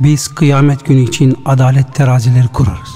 Biz 0.00 0.28
kıyamet 0.28 0.86
günü 0.86 1.00
için 1.00 1.38
adalet 1.46 1.94
terazileri 1.94 2.48
kurarız. 2.48 2.94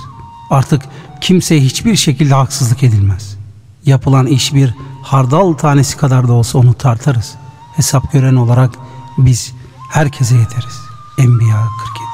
Artık 0.51 0.83
kimseye 1.21 1.61
hiçbir 1.61 1.97
şekilde 1.97 2.35
haksızlık 2.35 2.83
edilmez. 2.83 3.39
Yapılan 3.85 4.27
iş 4.27 4.55
bir 4.55 4.75
hardal 5.03 5.53
tanesi 5.53 5.97
kadar 5.97 6.29
da 6.29 6.33
olsa 6.33 6.59
onu 6.59 6.75
tartarız. 6.75 7.35
Hesap 7.77 8.13
gören 8.13 8.37
olarak 8.37 8.71
biz 9.19 9.55
herkese 9.91 10.37
yeteriz. 10.37 10.81
Enbiya 11.19 11.67
47 11.79 12.09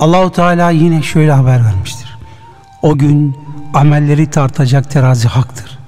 Allahu 0.00 0.32
Teala 0.32 0.70
yine 0.70 1.02
şöyle 1.02 1.32
haber 1.32 1.64
vermiştir. 1.64 2.15
O 2.86 2.98
gün 2.98 3.36
amelleri 3.74 4.30
tartacak 4.30 4.90
terazi 4.90 5.28
haktır. 5.28 5.78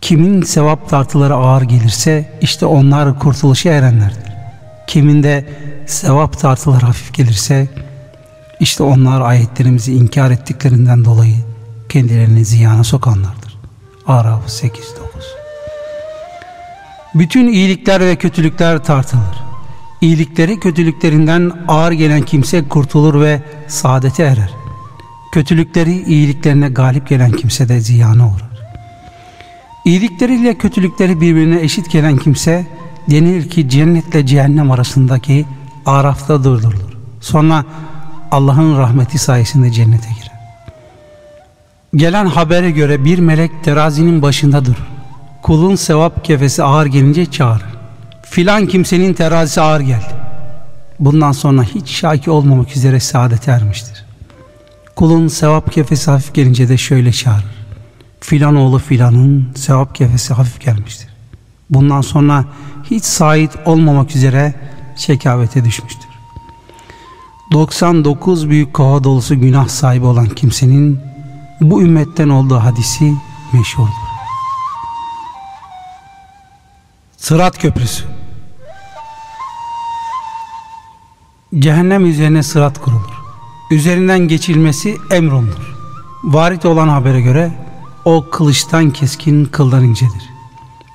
Kimin 0.00 0.42
sevap 0.42 0.88
tartıları 0.88 1.34
ağır 1.34 1.62
gelirse 1.62 2.38
işte 2.40 2.66
onlar 2.66 3.18
kurtuluşa 3.18 3.70
erenlerdir. 3.70 4.32
Kimin 4.86 5.22
de 5.22 5.48
sevap 5.86 6.38
tartıları 6.38 6.86
hafif 6.86 7.14
gelirse 7.14 7.68
İşte 8.60 8.82
onlar 8.82 9.20
ayetlerimizi 9.20 9.94
inkar 9.94 10.30
ettiklerinden 10.30 11.04
dolayı 11.04 11.36
kendilerini 11.88 12.44
ziyana 12.44 12.84
sokanlardır. 12.84 13.58
Araf 14.06 14.48
8-9 14.48 14.70
Bütün 17.14 17.52
iyilikler 17.52 18.00
ve 18.00 18.16
kötülükler 18.16 18.84
tartılır. 18.84 19.44
İyilikleri 20.00 20.60
kötülüklerinden 20.60 21.52
ağır 21.68 21.92
gelen 21.92 22.22
kimse 22.22 22.68
kurtulur 22.68 23.20
ve 23.20 23.42
saadete 23.68 24.22
erer. 24.22 24.59
Kötülükleri 25.32 26.02
iyiliklerine 26.02 26.68
galip 26.68 27.08
gelen 27.08 27.30
kimse 27.30 27.68
de 27.68 27.80
ziyana 27.80 28.26
uğrar. 28.26 28.50
İyilikleriyle 29.84 30.54
kötülükleri 30.54 31.20
birbirine 31.20 31.60
eşit 31.60 31.90
gelen 31.90 32.16
kimse 32.16 32.66
denilir 33.10 33.50
ki 33.50 33.68
cennetle 33.68 34.26
cehennem 34.26 34.70
arasındaki 34.70 35.46
arafta 35.86 36.44
durdurulur. 36.44 36.96
Sonra 37.20 37.64
Allah'ın 38.30 38.78
rahmeti 38.78 39.18
sayesinde 39.18 39.72
cennete 39.72 40.08
girer. 40.08 40.30
Gelen 41.96 42.26
habere 42.26 42.70
göre 42.70 43.04
bir 43.04 43.18
melek 43.18 43.64
terazinin 43.64 44.22
başında 44.22 44.64
durur. 44.64 44.86
Kulun 45.42 45.76
sevap 45.76 46.24
kefesi 46.24 46.62
ağır 46.62 46.86
gelince 46.86 47.26
çağırır. 47.26 47.66
Filan 48.22 48.66
kimsenin 48.66 49.14
terazisi 49.14 49.60
ağır 49.60 49.80
geldi. 49.80 50.14
Bundan 51.00 51.32
sonra 51.32 51.62
hiç 51.62 51.90
şaki 51.90 52.30
olmamak 52.30 52.76
üzere 52.76 53.00
saadete 53.00 53.50
ermiştir. 53.50 54.09
Kulun 55.00 55.28
sevap 55.28 55.72
kefesi 55.72 56.10
hafif 56.10 56.34
gelince 56.34 56.68
de 56.68 56.76
şöyle 56.76 57.12
çağırır. 57.12 57.44
Filan 58.20 58.56
oğlu 58.56 58.78
filanın 58.78 59.48
sevap 59.56 59.94
kefesi 59.94 60.34
hafif 60.34 60.60
gelmiştir. 60.60 61.08
Bundan 61.70 62.00
sonra 62.00 62.44
hiç 62.90 63.04
sait 63.04 63.50
olmamak 63.64 64.16
üzere 64.16 64.54
şekavete 64.96 65.64
düşmüştür. 65.64 66.08
99 67.52 68.50
büyük 68.50 68.74
kova 68.74 69.04
dolusu 69.04 69.40
günah 69.40 69.68
sahibi 69.68 70.06
olan 70.06 70.28
kimsenin 70.28 71.00
bu 71.60 71.82
ümmetten 71.82 72.28
olduğu 72.28 72.58
hadisi 72.58 73.14
meşhurdur. 73.52 73.92
Sırat 77.16 77.58
Köprüsü 77.58 78.04
Cehennem 81.58 82.06
üzerine 82.06 82.42
sırat 82.42 82.80
kurulur. 82.80 83.19
Üzerinden 83.70 84.18
geçilmesi 84.18 84.96
emrolunur. 85.10 85.76
Varit 86.24 86.66
olan 86.66 86.88
habere 86.88 87.20
göre 87.20 87.50
o 88.04 88.26
kılıçtan 88.30 88.90
keskin 88.90 89.44
kıldan 89.44 89.84
incedir. 89.84 90.30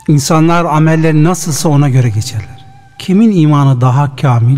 İnsanlar 0.08 0.66
amelleri 0.66 1.24
nasılsa 1.24 1.70
ona 1.70 1.90
göre 1.90 2.10
geçerler. 2.10 2.66
Kimin 3.00 3.32
imanı 3.32 3.82
daha 3.82 4.16
kamil 4.16 4.58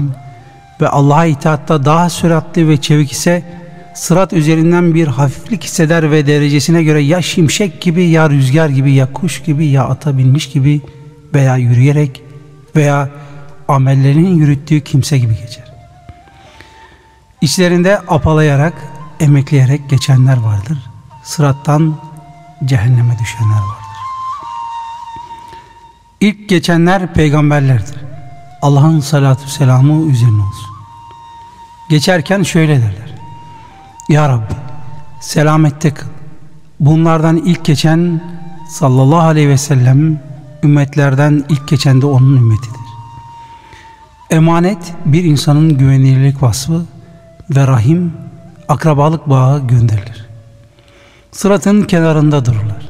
ve 0.81 0.87
Allah'a 0.89 1.25
itaatta 1.25 1.85
daha 1.85 2.09
süratli 2.09 2.67
ve 2.67 2.77
çevik 2.77 3.11
ise 3.11 3.43
sırat 3.95 4.33
üzerinden 4.33 4.93
bir 4.93 5.07
hafiflik 5.07 5.63
hisseder 5.63 6.11
ve 6.11 6.27
derecesine 6.27 6.83
göre 6.83 7.01
ya 7.01 7.21
şimşek 7.21 7.81
gibi 7.81 8.03
ya 8.03 8.29
rüzgar 8.29 8.69
gibi 8.69 8.93
ya 8.93 9.13
kuş 9.13 9.43
gibi 9.43 9.67
ya 9.67 9.87
ata 9.87 10.17
binmiş 10.17 10.49
gibi 10.49 10.81
veya 11.33 11.57
yürüyerek 11.57 12.21
veya 12.75 13.09
amellerinin 13.67 14.35
yürüttüğü 14.35 14.81
kimse 14.81 15.17
gibi 15.17 15.35
geçer. 15.35 15.66
İçlerinde 17.41 17.99
apalayarak, 18.07 18.73
emekleyerek 19.19 19.89
geçenler 19.89 20.37
vardır. 20.37 20.77
Sırattan 21.23 21.95
cehenneme 22.65 23.19
düşenler 23.19 23.55
vardır. 23.55 23.87
İlk 26.19 26.49
geçenler 26.49 27.13
peygamberlerdir. 27.13 27.95
Allah'ın 28.61 28.99
salatü 28.99 29.49
selamı 29.49 30.11
üzerine 30.11 30.41
olsun. 30.41 30.69
Geçerken 31.89 32.43
şöyle 32.43 32.77
derler. 32.77 33.15
Ya 34.09 34.29
Rabbi 34.29 34.53
selamette 35.21 35.93
kıl. 35.93 36.07
Bunlardan 36.79 37.37
ilk 37.37 37.65
geçen 37.65 38.21
sallallahu 38.69 39.27
aleyhi 39.27 39.49
ve 39.49 39.57
sellem 39.57 40.21
ümmetlerden 40.63 41.43
ilk 41.49 41.67
geçen 41.67 42.01
de 42.01 42.05
onun 42.05 42.37
ümmetidir. 42.37 42.87
Emanet 44.29 44.93
bir 45.05 45.23
insanın 45.23 45.77
güvenilirlik 45.77 46.43
vasfı 46.43 46.85
ve 47.49 47.67
rahim 47.67 48.13
akrabalık 48.67 49.29
bağı 49.29 49.67
gönderilir. 49.67 50.25
Sıratın 51.31 51.81
kenarında 51.81 52.45
dururlar. 52.45 52.89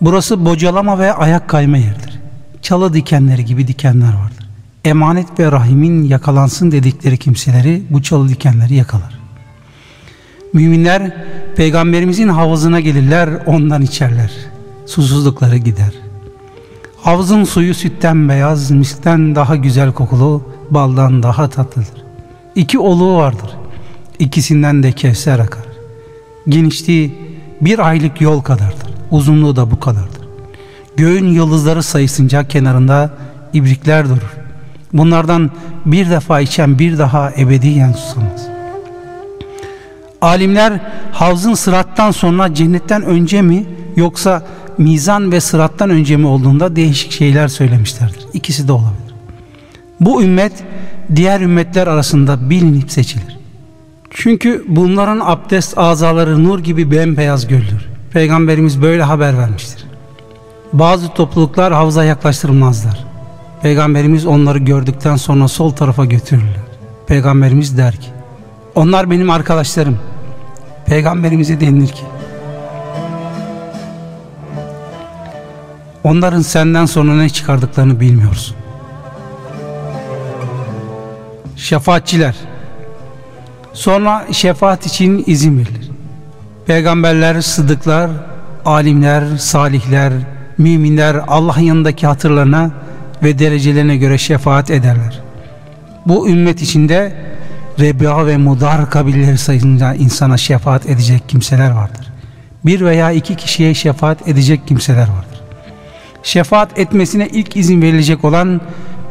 Burası 0.00 0.44
bocalama 0.44 0.98
ve 0.98 1.12
ayak 1.12 1.48
kayma 1.48 1.76
yerdir. 1.76 2.20
Çalı 2.62 2.94
dikenleri 2.94 3.44
gibi 3.44 3.68
dikenler 3.68 4.14
vardır. 4.14 4.48
Emanet 4.84 5.38
ve 5.38 5.52
rahimin 5.52 6.02
yakalansın 6.02 6.72
dedikleri 6.72 7.18
kimseleri 7.18 7.82
bu 7.90 8.02
çalı 8.02 8.28
dikenleri 8.28 8.74
yakalar. 8.74 9.18
Müminler 10.52 11.16
peygamberimizin 11.56 12.28
havuzuna 12.28 12.80
gelirler 12.80 13.28
ondan 13.46 13.82
içerler. 13.82 14.30
Susuzlukları 14.86 15.56
gider. 15.56 15.92
Havuzun 17.02 17.44
suyu 17.44 17.74
sütten 17.74 18.28
beyaz, 18.28 18.70
miskten 18.70 19.34
daha 19.34 19.56
güzel 19.56 19.92
kokulu, 19.92 20.42
baldan 20.70 21.22
daha 21.22 21.48
tatlıdır. 21.48 22.03
İki 22.54 22.78
oluğu 22.78 23.16
vardır. 23.16 23.50
İkisinden 24.18 24.82
de 24.82 24.92
kevser 24.92 25.38
akar. 25.38 25.64
Genişliği 26.48 27.14
bir 27.60 27.78
aylık 27.78 28.20
yol 28.20 28.40
kadardır. 28.40 28.94
Uzunluğu 29.10 29.56
da 29.56 29.70
bu 29.70 29.80
kadardır. 29.80 30.28
Göğün 30.96 31.26
yıldızları 31.26 31.82
sayısınca 31.82 32.48
kenarında 32.48 33.10
ibrikler 33.52 34.08
durur. 34.08 34.36
Bunlardan 34.92 35.50
bir 35.86 36.10
defa 36.10 36.40
içen 36.40 36.78
bir 36.78 36.98
daha 36.98 37.32
ebediyen 37.38 37.92
susamaz. 37.92 38.48
Alimler 40.20 40.80
havzın 41.12 41.54
sırattan 41.54 42.10
sonra 42.10 42.54
cennetten 42.54 43.02
önce 43.02 43.42
mi 43.42 43.66
yoksa 43.96 44.42
mizan 44.78 45.32
ve 45.32 45.40
sırattan 45.40 45.90
önce 45.90 46.16
mi 46.16 46.26
olduğunda 46.26 46.76
değişik 46.76 47.12
şeyler 47.12 47.48
söylemişlerdir. 47.48 48.26
İkisi 48.32 48.68
de 48.68 48.72
olabilir. 48.72 49.14
Bu 50.00 50.22
ümmet 50.22 50.52
diğer 51.16 51.40
ümmetler 51.40 51.86
arasında 51.86 52.50
bilinip 52.50 52.90
seçilir. 52.90 53.38
Çünkü 54.10 54.64
bunların 54.68 55.20
abdest 55.24 55.78
azaları 55.78 56.44
nur 56.44 56.58
gibi 56.58 56.90
bembeyaz 56.90 57.48
göldür. 57.48 57.88
Peygamberimiz 58.12 58.82
böyle 58.82 59.02
haber 59.02 59.38
vermiştir. 59.38 59.84
Bazı 60.72 61.08
topluluklar 61.08 61.72
havuza 61.72 62.04
yaklaştırmazlar. 62.04 63.04
Peygamberimiz 63.62 64.26
onları 64.26 64.58
gördükten 64.58 65.16
sonra 65.16 65.48
sol 65.48 65.70
tarafa 65.70 66.04
götürürler. 66.04 66.64
Peygamberimiz 67.06 67.78
der 67.78 67.96
ki, 67.96 68.08
onlar 68.74 69.10
benim 69.10 69.30
arkadaşlarım. 69.30 69.98
Peygamberimize 70.86 71.60
denilir 71.60 71.88
ki, 71.88 72.04
onların 76.04 76.42
senden 76.42 76.86
sonra 76.86 77.14
ne 77.14 77.28
çıkardıklarını 77.28 78.00
bilmiyorsun. 78.00 78.56
Şefaatçiler 81.64 82.34
Sonra 83.72 84.26
şefaat 84.32 84.86
için 84.86 85.24
izin 85.26 85.58
verilir. 85.58 85.90
Peygamberler, 86.66 87.40
sıddıklar, 87.40 88.10
alimler, 88.64 89.36
salihler, 89.36 90.12
müminler 90.58 91.16
Allah'ın 91.28 91.60
yanındaki 91.60 92.06
hatırlarına 92.06 92.70
ve 93.22 93.38
derecelerine 93.38 93.96
göre 93.96 94.18
şefaat 94.18 94.70
ederler. 94.70 95.20
Bu 96.06 96.28
ümmet 96.28 96.62
içinde 96.62 97.14
Rebia 97.80 98.26
ve 98.26 98.36
Mudar 98.36 98.90
kabileleri 98.90 99.38
sayısınca 99.38 99.94
insana 99.94 100.36
şefaat 100.36 100.86
edecek 100.86 101.28
kimseler 101.28 101.70
vardır. 101.70 102.12
Bir 102.64 102.80
veya 102.80 103.12
iki 103.12 103.36
kişiye 103.36 103.74
şefaat 103.74 104.28
edecek 104.28 104.68
kimseler 104.68 105.08
vardır. 105.08 105.40
Şefaat 106.22 106.78
etmesine 106.78 107.28
ilk 107.28 107.56
izin 107.56 107.82
verilecek 107.82 108.24
olan 108.24 108.60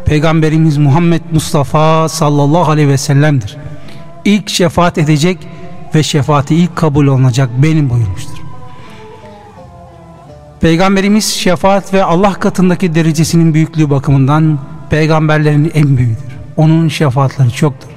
Peygamberimiz 0.06 0.78
Muhammed 0.78 1.22
Mustafa 1.32 2.10
sallallahu 2.10 2.72
aleyhi 2.72 2.89
ve 2.89 2.97
sellem'dir. 2.97 3.58
İlk 4.26 4.49
şefaat 4.49 4.97
edecek 4.97 5.38
ve 5.95 6.04
şefaati 6.04 6.56
ilk 6.56 6.76
kabul 6.76 7.08
olunacak 7.08 7.49
benim 7.58 7.89
buyurmuştur. 7.89 8.38
Peygamberimiz 10.62 11.34
şefaat 11.34 11.93
ve 11.93 12.04
Allah 12.04 12.34
katındaki 12.34 12.95
derecesinin 12.95 13.54
büyüklüğü 13.54 13.89
bakımından 13.89 14.60
peygamberlerin 14.89 15.72
en 15.74 15.97
büyüğüdür. 15.97 16.34
Onun 16.58 16.88
şefaatleri 16.88 17.51
çoktur. 17.51 17.89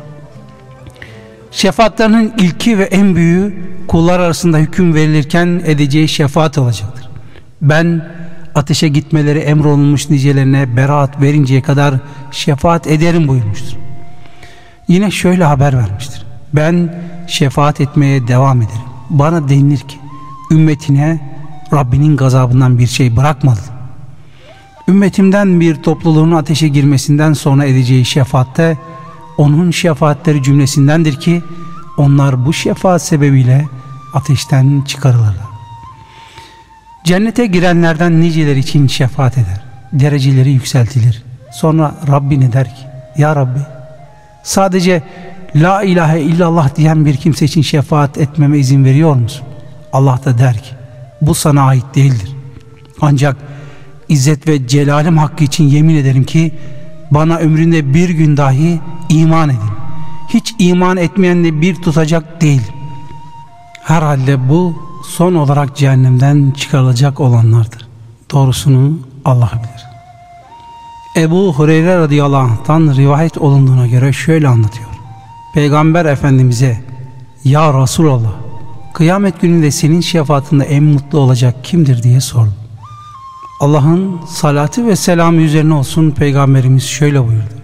Şefaatlerinin 1.51 2.33
ilki 2.39 2.79
ve 2.79 2.85
en 2.85 3.17
büyüğü 3.17 3.55
kullar 3.89 4.21
arasında 4.21 4.59
hüküm 4.59 4.95
verilirken 4.95 5.63
edeceği 5.67 6.09
şefaat 6.09 6.59
olacaktır. 6.59 7.09
Ben 7.63 8.09
ateşe 8.57 8.89
gitmeleri 8.89 9.39
emrolunmuş 9.39 10.11
nicelerine 10.11 10.77
beraat 10.77 11.21
verinceye 11.21 11.63
kadar 11.63 11.95
şefaat 12.31 12.87
ederim 12.87 13.29
buyurmuştur. 13.29 13.77
Yine 14.89 15.11
şöyle 15.11 15.45
haber 15.45 15.77
vermiştir. 15.77 16.27
Ben 16.55 17.05
şefaat 17.27 17.81
etmeye 17.81 18.29
devam 18.29 18.63
ederim. 18.63 18.81
Bana 19.11 19.49
denilir 19.49 19.79
ki 19.79 19.99
ümmetine 20.51 21.37
Rabbinin 21.73 22.17
gazabından 22.17 22.79
bir 22.79 22.87
şey 22.87 23.17
bırakmadı. 23.17 23.61
Ümmetimden 24.89 25.61
bir 25.61 25.75
topluluğun 25.83 26.33
ateşe 26.33 26.69
girmesinden 26.69 27.33
sonra 27.33 27.65
edeceği 27.65 28.05
şefaatte 28.05 28.79
onun 29.39 29.71
şefaatleri 29.71 30.43
cümlesindendir 30.43 31.21
ki 31.21 31.43
onlar 31.97 32.47
bu 32.47 32.53
şefaat 32.53 33.03
sebebiyle 33.03 33.69
ateşten 34.15 34.83
çıkarılırlar. 34.87 35.46
Cennete 37.07 37.47
girenlerden 37.47 38.21
niceler 38.21 38.57
için 38.57 38.87
şefaat 38.87 39.39
eder. 39.39 39.61
Dereceleri 39.93 40.51
yükseltilir. 40.51 41.23
Sonra 41.53 41.95
Rabbi 42.09 42.41
ne 42.41 42.53
der 42.53 42.65
ki? 42.65 42.83
Ya 43.19 43.37
Rabbi 43.37 43.59
sadece 44.43 45.03
La 45.57 45.83
ilahe 45.83 46.21
illallah 46.21 46.77
diyen 46.77 47.07
bir 47.07 47.17
kimse 47.17 47.45
için 47.45 47.63
şefaat 47.63 48.19
etmeme 48.19 48.59
izin 48.59 48.85
veriyor 48.85 49.15
musun? 49.15 49.47
Allah 49.93 50.21
da 50.25 50.39
der 50.39 50.55
ki 50.55 50.71
bu 51.21 51.35
sana 51.35 51.63
ait 51.63 51.95
değildir. 51.95 52.37
Ancak 53.01 53.37
İzzet 54.09 54.49
ve 54.49 54.69
celalim 54.69 55.19
hakkı 55.19 55.45
için 55.45 55.65
yemin 55.65 55.97
ederim 55.97 56.25
ki 56.25 56.53
bana 57.11 57.37
ömründe 57.37 57.95
bir 57.95 58.11
gün 58.11 58.37
dahi 58.37 58.81
iman 59.09 59.49
edin. 59.49 59.71
Hiç 60.29 60.55
iman 60.59 60.97
etmeyenle 60.97 61.61
bir 61.61 61.75
tutacak 61.75 62.41
değil. 62.41 62.63
Herhalde 63.83 64.49
bu 64.49 64.87
son 65.09 65.35
olarak 65.35 65.77
cehennemden 65.77 66.51
çıkarılacak 66.51 67.21
olanlardır. 67.21 67.89
Doğrusunu 68.33 68.99
Allah 69.25 69.51
bilir. 69.55 69.87
Ebu 71.25 71.55
Hureyre 71.55 71.97
radıyallahu 71.97 72.43
anh'tan 72.43 72.95
rivayet 72.97 73.39
olunduğuna 73.39 73.87
göre 73.87 74.13
şöyle 74.13 74.49
anlatıyor. 74.49 74.89
Peygamber 75.55 76.05
Efendimiz'e 76.05 76.81
Ya 77.45 77.83
Resulallah 77.83 78.33
kıyamet 78.95 79.41
gününde 79.41 79.71
senin 79.71 80.01
şefaatinde 80.01 80.65
en 80.65 80.85
mutlu 80.85 81.19
olacak 81.19 81.65
kimdir 81.65 82.03
diye 82.03 82.21
sordu. 82.21 82.53
Allah'ın 83.61 84.21
salatı 84.29 84.87
ve 84.87 84.97
selamı 84.97 85.41
üzerine 85.41 85.75
olsun 85.75 86.11
Peygamberimiz 86.11 86.85
şöyle 86.85 87.27
buyurdu. 87.27 87.55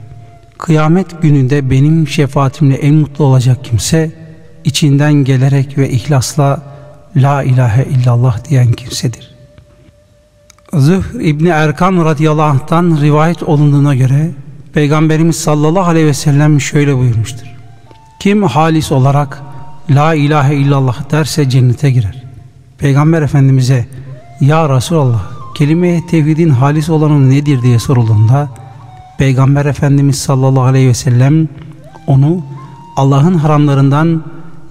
Kıyamet 0.59 1.22
gününde 1.22 1.70
benim 1.70 2.09
şefaatimle 2.09 2.74
en 2.74 2.95
mutlu 2.95 3.24
olacak 3.24 3.64
kimse 3.64 4.12
içinden 4.64 5.12
gelerek 5.12 5.78
ve 5.78 5.90
ihlasla 5.90 6.71
La 7.16 7.42
ilahe 7.42 7.84
illallah 7.84 8.44
diyen 8.48 8.72
kimsedir. 8.72 9.34
Zühr 10.72 11.20
İbni 11.20 11.48
Erkan 11.48 12.04
radıyallahu 12.04 12.46
anh'tan 12.46 12.98
rivayet 13.00 13.42
olunduğuna 13.42 13.94
göre 13.94 14.30
Peygamberimiz 14.72 15.36
sallallahu 15.36 15.84
aleyhi 15.84 16.06
ve 16.06 16.14
sellem 16.14 16.60
şöyle 16.60 16.98
buyurmuştur. 16.98 17.46
Kim 18.20 18.42
halis 18.42 18.92
olarak 18.92 19.42
La 19.90 20.14
ilahe 20.14 20.54
illallah 20.54 21.10
derse 21.10 21.50
cennete 21.50 21.90
girer. 21.90 22.22
Peygamber 22.78 23.22
Efendimiz'e 23.22 23.86
Ya 24.40 24.76
Resulallah 24.76 25.22
kelime 25.54 26.06
tevhidin 26.06 26.50
halis 26.50 26.88
olanı 26.90 27.30
nedir 27.30 27.62
diye 27.62 27.78
sorulduğunda 27.78 28.48
Peygamber 29.18 29.66
Efendimiz 29.66 30.18
sallallahu 30.18 30.64
aleyhi 30.64 30.88
ve 30.88 30.94
sellem 30.94 31.48
onu 32.06 32.44
Allah'ın 32.96 33.34
haramlarından 33.34 34.22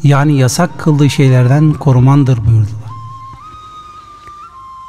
yani 0.03 0.37
yasak 0.37 0.79
kıldığı 0.79 1.09
şeylerden 1.09 1.73
korumandır 1.73 2.45
buyurdular. 2.45 2.91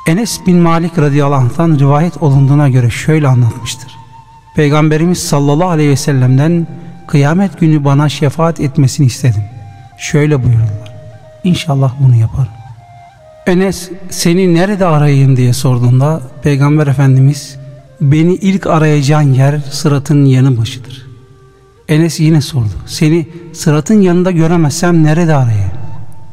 Enes 0.06 0.40
bin 0.46 0.56
Malik 0.56 0.98
radıyallahu 0.98 1.40
anh'tan 1.40 1.78
rivayet 1.78 2.22
olunduğuna 2.22 2.68
göre 2.68 2.90
şöyle 2.90 3.28
anlatmıştır. 3.28 3.92
Peygamberimiz 4.56 5.18
sallallahu 5.18 5.68
aleyhi 5.68 5.90
ve 5.90 5.96
sellem'den 5.96 6.66
kıyamet 7.08 7.60
günü 7.60 7.84
bana 7.84 8.08
şefaat 8.08 8.60
etmesini 8.60 9.06
istedim. 9.06 9.42
Şöyle 9.98 10.44
buyurdular. 10.44 10.92
İnşallah 11.44 11.92
bunu 12.00 12.16
yaparım. 12.16 12.52
Enes 13.46 13.90
seni 14.10 14.54
nerede 14.54 14.86
arayayım 14.86 15.36
diye 15.36 15.52
sorduğunda 15.52 16.20
Peygamber 16.42 16.86
Efendimiz 16.86 17.58
beni 18.00 18.34
ilk 18.34 18.66
arayacağın 18.66 19.32
yer 19.32 19.60
sıratın 19.70 20.24
yanı 20.24 20.58
başıdır. 20.58 21.11
Enes 21.88 22.20
yine 22.20 22.40
sordu. 22.40 22.74
Seni 22.86 23.28
sıratın 23.52 24.00
yanında 24.00 24.30
göremezsem 24.30 25.02
nerede 25.02 25.34
arayayım? 25.36 25.70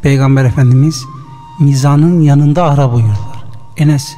Peygamber 0.02 0.46
Efendimiz 0.46 1.06
mizanın 1.60 2.22
yanında 2.22 2.64
ara 2.64 2.92
buyurdular. 2.94 3.46
Enes 3.78 4.16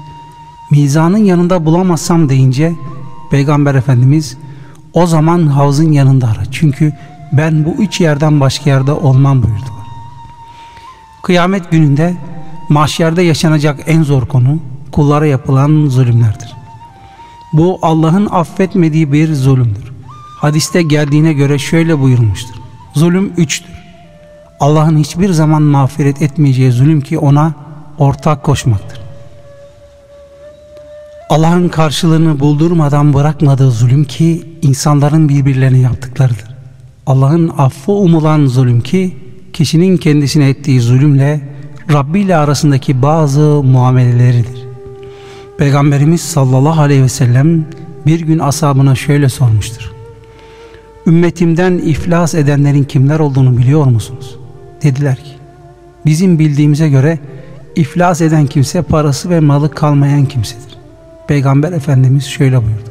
mizanın 0.72 1.18
yanında 1.18 1.66
bulamazsam 1.66 2.30
deyince 2.30 2.74
Peygamber 3.32 3.76
Efendimiz 3.76 4.38
o 4.94 5.06
zaman 5.08 5.48
havzın 5.48 5.92
yanında 5.92 6.28
ara. 6.28 6.52
Çünkü 6.52 6.94
ben 7.32 7.66
bu 7.66 7.70
üç 7.70 8.02
yerden 8.02 8.40
başka 8.40 8.70
yerde 8.70 8.92
olmam 8.92 9.44
buyurdular. 9.44 9.88
Kıyamet 11.24 11.72
gününde 11.72 12.18
mahşerde 12.70 13.22
yaşanacak 13.22 13.80
en 13.86 14.04
zor 14.04 14.26
konu 14.26 14.60
kullara 14.92 15.26
yapılan 15.26 15.86
zulümlerdir. 15.90 16.54
Bu 17.54 17.80
Allah'ın 17.82 18.28
affetmediği 18.32 19.12
bir 19.12 19.34
zulümdür. 19.34 19.91
Hadiste 20.42 20.82
geldiğine 20.82 21.34
göre 21.34 21.60
şöyle 21.60 22.00
buyurmuştur. 22.00 22.56
Zulüm 22.94 23.34
üçtür. 23.38 23.72
Allah'ın 24.60 24.98
hiçbir 24.98 25.30
zaman 25.32 25.62
mağfiret 25.62 26.22
etmeyeceği 26.22 26.72
zulüm 26.72 27.02
ki 27.02 27.18
ona 27.18 27.54
ortak 27.98 28.44
koşmaktır. 28.44 29.02
Allah'ın 31.30 31.70
karşılığını 31.70 32.40
buldurmadan 32.40 33.14
bırakmadığı 33.14 33.72
zulüm 33.72 34.04
ki 34.04 34.58
insanların 34.62 35.30
birbirlerine 35.30 35.80
yaptıklarıdır. 35.80 36.56
Allah'ın 37.06 37.52
affı 37.58 37.92
umulan 37.92 38.46
zulüm 38.46 38.82
ki 38.82 39.18
kişinin 39.54 39.98
kendisine 39.98 40.50
ettiği 40.50 40.82
zulümle 40.82 41.42
Rabbi 41.94 42.20
ile 42.20 42.36
arasındaki 42.36 43.02
bazı 43.02 43.64
muameleleridir. 43.64 44.62
Peygamberimiz 45.58 46.22
sallallahu 46.22 46.82
aleyhi 46.82 47.04
ve 47.04 47.10
sellem 47.10 47.66
bir 48.06 48.20
gün 48.20 48.40
ashabına 48.40 48.96
şöyle 48.96 49.30
sormuştur. 49.30 50.01
Ümmetimden 51.08 51.78
iflas 51.78 52.36
edenlerin 52.36 52.84
kimler 52.84 53.20
olduğunu 53.20 53.58
biliyor 53.58 53.86
musunuz? 53.86 54.38
Dediler 54.84 55.16
ki 55.16 55.32
bizim 56.06 56.40
bildiğimize 56.40 56.90
göre 56.90 57.20
iflas 57.76 58.22
eden 58.22 58.48
kimse 58.48 58.82
parası 58.82 59.30
ve 59.30 59.40
malı 59.40 59.72
kalmayan 59.72 60.26
kimsedir. 60.26 60.78
Peygamber 61.28 61.72
Efendimiz 61.72 62.26
şöyle 62.26 62.58
buyurdu. 62.58 62.90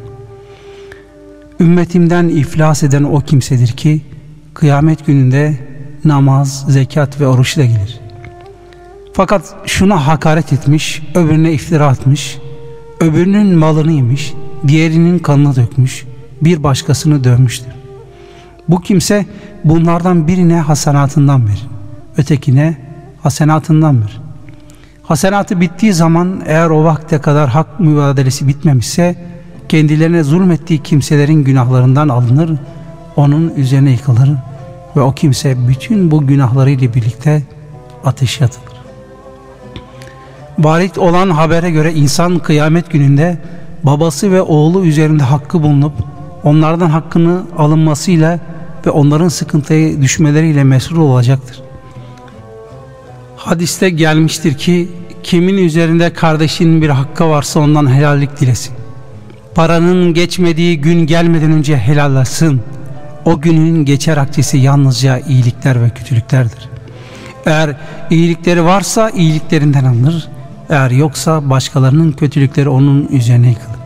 Ümmetimden 1.60 2.28
iflas 2.28 2.82
eden 2.82 3.02
o 3.02 3.20
kimsedir 3.20 3.68
ki 3.68 4.00
kıyamet 4.54 5.06
gününde 5.06 5.58
namaz, 6.04 6.64
zekat 6.68 7.20
ve 7.20 7.26
oruçla 7.26 7.64
gelir. 7.64 8.00
Fakat 9.12 9.54
şuna 9.66 10.06
hakaret 10.06 10.52
etmiş, 10.52 11.02
öbürüne 11.14 11.52
iftira 11.52 11.86
atmış, 11.86 12.38
öbürünün 13.00 13.58
malını 13.58 13.92
yemiş, 13.92 14.34
diğerinin 14.68 15.18
kanını 15.18 15.56
dökmüş, 15.56 16.04
bir 16.42 16.62
başkasını 16.62 17.24
dövmüştür. 17.24 17.79
Bu 18.70 18.80
kimse 18.80 19.26
bunlardan 19.64 20.26
birine 20.26 20.60
hasenatından 20.60 21.48
verir, 21.48 21.66
ötekine 22.16 22.76
hasenatından 23.22 24.00
verir. 24.00 24.20
Hasenatı 25.02 25.60
bittiği 25.60 25.92
zaman 25.92 26.42
eğer 26.46 26.70
o 26.70 26.84
vakte 26.84 27.18
kadar 27.18 27.48
hak 27.48 27.80
mübadelesi 27.80 28.48
bitmemişse 28.48 29.16
kendilerine 29.68 30.22
zulmettiği 30.22 30.82
kimselerin 30.82 31.44
günahlarından 31.44 32.08
alınır, 32.08 32.50
onun 33.16 33.52
üzerine 33.56 33.90
yıkılır 33.90 34.30
ve 34.96 35.00
o 35.00 35.12
kimse 35.12 35.68
bütün 35.68 36.10
bu 36.10 36.26
günahlarıyla 36.26 36.94
birlikte 36.94 37.42
ateşe 38.04 38.44
atılır. 38.44 38.80
Varit 40.58 40.98
olan 40.98 41.30
habere 41.30 41.70
göre 41.70 41.92
insan 41.92 42.38
kıyamet 42.38 42.90
gününde 42.90 43.38
babası 43.82 44.32
ve 44.32 44.42
oğlu 44.42 44.84
üzerinde 44.84 45.22
hakkı 45.22 45.62
bulunup 45.62 45.92
onlardan 46.44 46.90
hakkını 46.90 47.42
alınmasıyla 47.58 48.38
ve 48.86 48.90
onların 48.90 49.28
sıkıntıya 49.28 50.02
düşmeleriyle 50.02 50.64
mesul 50.64 50.96
olacaktır. 50.96 51.60
Hadiste 53.36 53.90
gelmiştir 53.90 54.54
ki 54.54 54.88
kimin 55.22 55.56
üzerinde 55.56 56.12
kardeşinin 56.12 56.82
bir 56.82 56.88
hakkı 56.88 57.28
varsa 57.28 57.60
ondan 57.60 57.94
helallik 57.94 58.40
dilesin. 58.40 58.74
Paranın 59.54 60.14
geçmediği 60.14 60.80
gün 60.80 61.06
gelmeden 61.06 61.52
önce 61.52 61.76
helallasın. 61.76 62.60
O 63.24 63.40
günün 63.40 63.84
geçer 63.84 64.16
akçesi 64.16 64.58
yalnızca 64.58 65.18
iyilikler 65.18 65.82
ve 65.82 65.90
kötülüklerdir. 65.90 66.68
Eğer 67.46 67.76
iyilikleri 68.10 68.64
varsa 68.64 69.10
iyiliklerinden 69.10 69.84
alınır. 69.84 70.28
Eğer 70.68 70.90
yoksa 70.90 71.50
başkalarının 71.50 72.12
kötülükleri 72.12 72.68
onun 72.68 73.08
üzerine 73.08 73.48
yıkılır. 73.48 73.80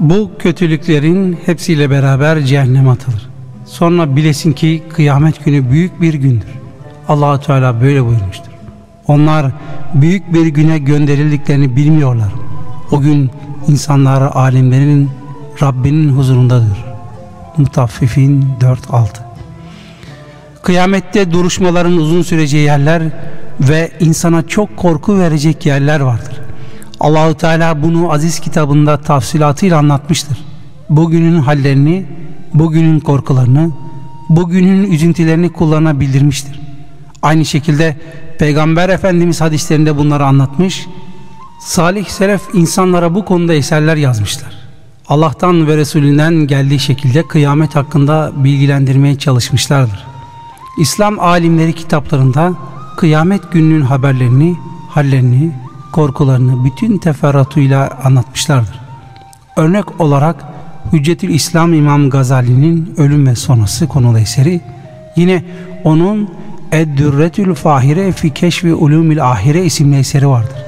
Bu 0.00 0.30
kötülüklerin 0.38 1.38
hepsiyle 1.46 1.90
beraber 1.90 2.40
cehenneme 2.40 2.90
atılır. 2.90 3.31
Sonra 3.72 4.16
bilesin 4.16 4.52
ki 4.52 4.82
kıyamet 4.92 5.44
günü 5.44 5.70
büyük 5.70 6.00
bir 6.00 6.14
gündür. 6.14 6.48
Allahu 7.08 7.40
Teala 7.40 7.80
böyle 7.80 8.06
buyurmuştur. 8.06 8.52
Onlar 9.06 9.46
büyük 9.94 10.34
bir 10.34 10.46
güne 10.46 10.78
gönderildiklerini 10.78 11.76
bilmiyorlar. 11.76 12.32
O 12.90 13.00
gün 13.00 13.30
insanlar 13.68 14.22
alimlerin 14.22 15.10
Rabbinin 15.62 16.16
huzurundadır. 16.16 16.84
Mutaffifin 17.56 18.46
4-6 18.60 19.06
Kıyamette 20.62 21.32
duruşmaların 21.32 21.96
uzun 21.96 22.22
süreceği 22.22 22.64
yerler 22.64 23.02
ve 23.60 23.90
insana 24.00 24.46
çok 24.46 24.76
korku 24.76 25.18
verecek 25.18 25.66
yerler 25.66 26.00
vardır. 26.00 26.40
Allahu 27.00 27.34
Teala 27.34 27.82
bunu 27.82 28.12
aziz 28.12 28.40
kitabında 28.40 29.00
tafsilatıyla 29.00 29.78
anlatmıştır. 29.78 30.51
Bugünün 30.96 31.38
hallerini, 31.38 32.06
bugünün 32.54 33.00
korkularını, 33.00 33.70
bugünün 34.28 34.92
üzüntülerini 34.92 35.52
kullarına 35.52 36.00
bildirmiştir. 36.00 36.60
Aynı 37.22 37.44
şekilde 37.44 37.96
Peygamber 38.38 38.88
Efendimiz 38.88 39.40
hadislerinde 39.40 39.98
bunları 39.98 40.26
anlatmış. 40.26 40.86
Salih 41.60 42.06
Selef 42.06 42.42
insanlara 42.54 43.14
bu 43.14 43.24
konuda 43.24 43.54
eserler 43.54 43.96
yazmışlar. 43.96 44.52
Allah'tan 45.08 45.66
ve 45.66 45.76
Resulünden 45.76 46.34
geldiği 46.34 46.78
şekilde 46.78 47.28
kıyamet 47.28 47.76
hakkında 47.76 48.32
bilgilendirmeye 48.36 49.18
çalışmışlardır. 49.18 50.06
İslam 50.78 51.20
alimleri 51.20 51.72
kitaplarında 51.72 52.52
kıyamet 52.96 53.52
gününün 53.52 53.82
haberlerini, 53.82 54.56
hallerini, 54.88 55.52
korkularını 55.92 56.64
bütün 56.64 56.98
teferruatıyla 56.98 57.98
anlatmışlardır. 58.04 58.80
Örnek 59.56 60.00
olarak 60.00 60.52
Hüccetül 60.92 61.28
İslam 61.28 61.74
İmam 61.74 62.10
Gazali'nin 62.10 62.94
Ölüm 62.96 63.26
ve 63.26 63.34
Sonrası 63.34 63.88
konulu 63.88 64.18
eseri, 64.18 64.60
yine 65.16 65.44
onun 65.84 66.28
Eddürretül 66.72 67.54
Fahire 67.54 68.12
fi 68.12 68.34
Keşfi 68.34 68.74
Ulumil 68.74 69.30
Ahire 69.30 69.64
isimli 69.64 69.96
eseri 69.96 70.28
vardır. 70.28 70.58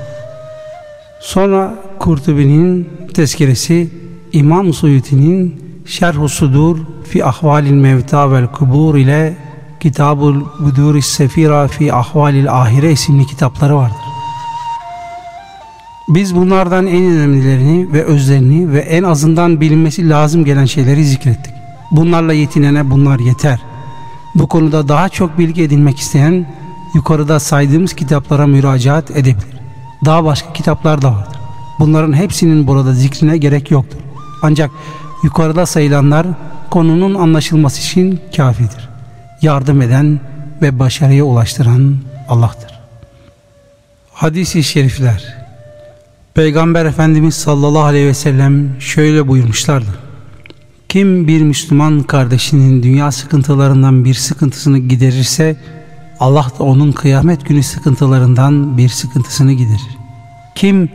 Sonra 1.20 1.74
Kurtubi'nin 1.98 2.88
tezkeresi, 3.14 3.88
İmam 4.32 4.72
Suyuti'nin 4.72 5.64
Şerh-u 5.86 6.28
Sudur 6.28 6.78
fi 7.08 7.24
Ahvalil 7.24 7.72
Mevta 7.72 8.32
vel 8.32 8.46
Kubur 8.46 8.94
ile 8.94 9.36
Kitabul 9.80 10.40
Buduris 10.60 11.06
Sefira 11.06 11.68
fi 11.68 11.94
Ahvalil 11.94 12.52
Ahire 12.52 12.92
isimli 12.92 13.26
kitapları 13.26 13.76
vardır. 13.76 14.03
Biz 16.08 16.36
bunlardan 16.36 16.86
en 16.86 17.04
önemlilerini 17.04 17.92
ve 17.92 18.04
özlerini 18.04 18.72
ve 18.72 18.80
en 18.80 19.02
azından 19.02 19.60
bilinmesi 19.60 20.08
lazım 20.08 20.44
gelen 20.44 20.64
şeyleri 20.64 21.04
zikrettik. 21.04 21.54
Bunlarla 21.90 22.32
yetinene 22.32 22.90
bunlar 22.90 23.18
yeter. 23.18 23.60
Bu 24.34 24.46
konuda 24.46 24.88
daha 24.88 25.08
çok 25.08 25.38
bilgi 25.38 25.62
edinmek 25.62 25.98
isteyen 25.98 26.46
yukarıda 26.94 27.40
saydığımız 27.40 27.94
kitaplara 27.94 28.46
müracaat 28.46 29.10
edebilir. 29.10 29.54
Daha 30.04 30.24
başka 30.24 30.52
kitaplar 30.52 31.02
da 31.02 31.12
vardır. 31.12 31.38
Bunların 31.78 32.12
hepsinin 32.12 32.66
burada 32.66 32.94
zikrine 32.94 33.38
gerek 33.38 33.70
yoktur. 33.70 33.98
Ancak 34.42 34.70
yukarıda 35.22 35.66
sayılanlar 35.66 36.26
konunun 36.70 37.14
anlaşılması 37.14 37.80
için 37.80 38.20
kafidir. 38.36 38.88
Yardım 39.42 39.82
eden 39.82 40.20
ve 40.62 40.78
başarıya 40.78 41.24
ulaştıran 41.24 41.96
Allah'tır. 42.28 42.80
Hadis-i 44.12 44.62
şerifler 44.62 45.43
Peygamber 46.34 46.84
Efendimiz 46.84 47.34
sallallahu 47.34 47.82
aleyhi 47.82 48.06
ve 48.06 48.14
sellem 48.14 48.80
şöyle 48.80 49.28
buyurmuşlardı. 49.28 49.98
Kim 50.88 51.28
bir 51.28 51.42
Müslüman 51.42 52.02
kardeşinin 52.02 52.82
dünya 52.82 53.12
sıkıntılarından 53.12 54.04
bir 54.04 54.14
sıkıntısını 54.14 54.78
giderirse 54.78 55.56
Allah 56.20 56.46
da 56.58 56.64
onun 56.64 56.92
kıyamet 56.92 57.48
günü 57.48 57.62
sıkıntılarından 57.62 58.78
bir 58.78 58.88
sıkıntısını 58.88 59.52
giderir. 59.52 59.98
Kim 60.54 60.88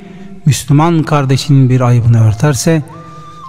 Müslüman 0.46 1.04
kardeşinin 1.04 1.70
bir 1.70 1.82
ayıbını 1.82 2.28
örterse 2.28 2.84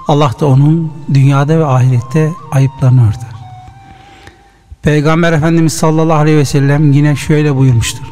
Allah 0.08 0.32
da 0.40 0.46
onun 0.46 0.92
dünyada 1.14 1.58
ve 1.58 1.64
ahirette 1.64 2.30
ayıplarını 2.50 3.08
örter. 3.08 3.30
Peygamber 4.82 5.32
Efendimiz 5.32 5.72
sallallahu 5.72 6.18
aleyhi 6.18 6.38
ve 6.38 6.44
sellem 6.44 6.92
yine 6.92 7.16
şöyle 7.16 7.56
buyurmuştur. 7.56 8.04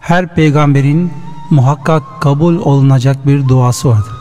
Her 0.00 0.34
peygamberin 0.34 1.12
muhakkak 1.52 2.02
kabul 2.20 2.56
olunacak 2.56 3.26
bir 3.26 3.48
duası 3.48 3.88
vardır. 3.88 4.12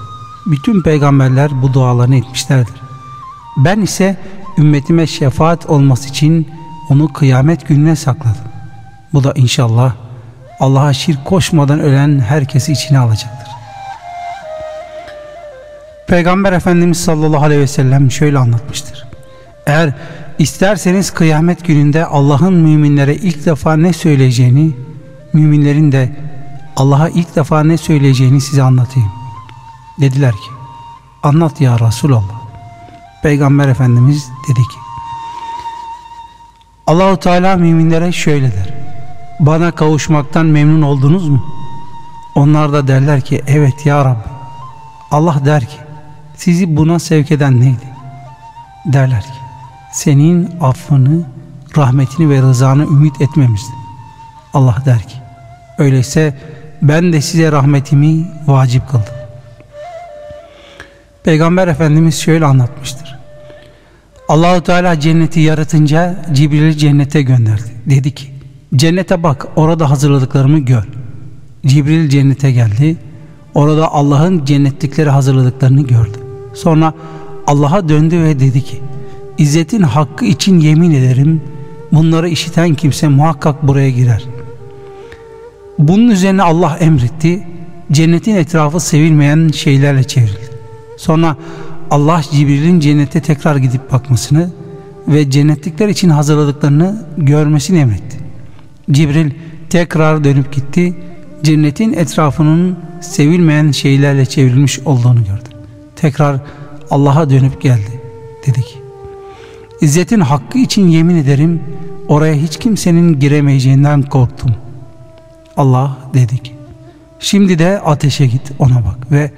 Bütün 0.46 0.82
peygamberler 0.82 1.62
bu 1.62 1.74
dualarını 1.74 2.16
etmişlerdir. 2.16 2.82
Ben 3.58 3.82
ise 3.82 4.18
ümmetime 4.58 5.08
şefaat 5.08 5.66
olması 5.66 6.10
için 6.10 6.48
onu 6.90 7.14
kıyamet 7.14 7.68
gününe 7.68 7.96
sakladım. 7.96 8.42
Bu 9.14 9.24
da 9.24 9.34
inşallah 9.36 9.94
Allah'a 10.60 10.94
şirk 10.94 11.26
koşmadan 11.26 11.80
ölen 11.80 12.20
herkesi 12.20 12.72
içine 12.72 13.00
alacaktır. 13.00 13.48
Peygamber 16.08 16.54
Efendimiz 16.54 16.98
sallallahu 16.98 17.44
aleyhi 17.44 17.62
ve 17.62 17.68
sellem 17.68 18.12
şöyle 18.12 18.38
anlatmıştır. 18.38 19.08
Eğer 19.66 19.94
isterseniz 20.40 21.12
kıyamet 21.12 21.66
gününde 21.66 22.06
Allah'ın 22.06 22.54
müminlere 22.54 23.16
ilk 23.16 23.46
defa 23.46 23.76
ne 23.76 23.94
söyleyeceğini, 23.94 24.72
müminlerin 25.34 25.92
de 25.92 26.10
Allah'a 26.76 27.10
ilk 27.10 27.36
defa 27.36 27.64
ne 27.64 27.78
söyleyeceğini 27.78 28.42
size 28.42 28.64
anlatayım. 28.64 29.12
Dediler 30.00 30.32
ki, 30.32 30.50
anlat 31.24 31.62
ya 31.62 31.80
Resulallah. 31.80 32.42
Peygamber 33.24 33.68
Efendimiz 33.68 34.30
dedi 34.50 34.60
ki, 34.60 34.78
Allahu 36.88 37.18
Teala 37.18 37.58
müminlere 37.58 38.12
şöyle 38.12 38.52
der. 38.52 38.74
Bana 39.40 39.72
kavuşmaktan 39.72 40.46
memnun 40.46 40.82
oldunuz 40.82 41.30
mu? 41.30 41.46
Onlar 42.36 42.74
da 42.74 42.88
derler 42.88 43.22
ki 43.22 43.42
evet 43.48 43.86
ya 43.86 44.06
Rabbi. 44.06 44.30
Allah 45.12 45.46
der 45.46 45.66
ki 45.66 45.78
sizi 46.36 46.76
buna 46.78 47.00
sevk 47.00 47.32
eden 47.32 47.60
neydi? 47.60 47.90
Derler 48.86 49.22
ki 49.22 49.40
senin 49.92 50.60
affını, 50.62 51.26
rahmetini 51.78 52.30
ve 52.30 52.42
rızanı 52.42 52.84
ümit 52.84 53.22
etmemizdi. 53.22 53.74
Allah 54.54 54.76
der 54.86 55.00
ki 55.00 55.16
öyleyse 55.78 56.38
ben 56.82 57.14
de 57.14 57.22
size 57.22 57.52
rahmetimi 57.52 58.28
vacip 58.48 58.90
kıldım. 58.90 59.14
Peygamber 61.24 61.68
Efendimiz 61.68 62.20
şöyle 62.20 62.46
anlatmıştır. 62.46 63.16
Allahu 64.28 64.62
Teala 64.62 65.00
cenneti 65.00 65.40
yaratınca 65.40 66.26
Cibril'i 66.34 66.78
cennete 66.78 67.22
gönderdi. 67.22 67.72
Dedi 67.86 68.12
ki 68.12 68.32
cennete 68.76 69.24
bak 69.24 69.48
orada 69.56 69.90
hazırladıklarımı 69.90 70.60
gör. 70.60 70.84
Cibril 71.66 72.10
cennete 72.10 72.52
geldi. 72.52 72.98
Orada 73.54 73.92
Allah'ın 73.92 74.46
cennetlikleri 74.46 75.10
hazırladıklarını 75.10 75.82
gördü. 75.82 76.18
Sonra 76.54 76.94
Allah'a 77.48 77.90
döndü 77.90 78.24
ve 78.24 78.40
dedi 78.40 78.62
ki 78.62 78.82
İzzetin 79.38 79.82
hakkı 79.82 80.26
için 80.26 80.60
yemin 80.60 80.92
ederim 80.92 81.42
bunları 81.92 82.30
işiten 82.30 82.76
kimse 82.76 83.08
muhakkak 83.08 83.68
buraya 83.68 83.90
girer. 83.90 84.24
Bunun 85.80 86.10
üzerine 86.10 86.44
Allah 86.44 86.78
emretti. 86.78 87.48
Cennetin 87.92 88.36
etrafı 88.36 88.80
sevilmeyen 88.80 89.50
şeylerle 89.50 90.04
çevrildi. 90.04 90.52
Sonra 90.98 91.36
Allah 91.92 92.22
Cibril'in 92.32 92.80
cennete 92.80 93.22
tekrar 93.22 93.56
gidip 93.56 93.92
bakmasını 93.92 94.50
ve 95.08 95.30
cennetlikler 95.30 95.88
için 95.88 96.10
hazırladıklarını 96.10 97.06
görmesini 97.18 97.80
emretti. 97.80 98.18
Cibril 98.92 99.32
tekrar 99.70 100.24
dönüp 100.24 100.54
gitti. 100.54 100.94
Cennetin 101.44 101.94
etrafının 101.94 102.78
sevilmeyen 103.02 103.72
şeylerle 103.72 104.26
çevrilmiş 104.26 104.80
olduğunu 104.80 105.20
gördü. 105.20 105.50
Tekrar 105.96 106.38
Allah'a 106.90 107.30
dönüp 107.30 107.62
geldi. 107.62 108.02
Dedi 108.48 108.62
ki 108.62 108.82
İzzetin 109.82 110.20
hakkı 110.20 110.58
için 110.58 110.88
yemin 110.88 111.16
ederim 111.16 111.60
oraya 112.08 112.34
hiç 112.34 112.58
kimsenin 112.58 113.20
giremeyeceğinden 113.20 114.02
korktum. 114.02 114.52
Allah 115.58 115.98
dedi 116.14 116.38
ki 116.38 116.56
şimdi 117.20 117.60
de 117.60 117.80
ateşe 117.80 118.28
git 118.28 118.52
ona 118.60 118.76
bak 118.76 119.12
ve 119.12 119.32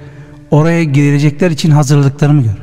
oraya 0.50 0.84
girecekler 0.84 1.50
için 1.50 1.70
hazırladıklarımı 1.70 2.42
gör. 2.42 2.58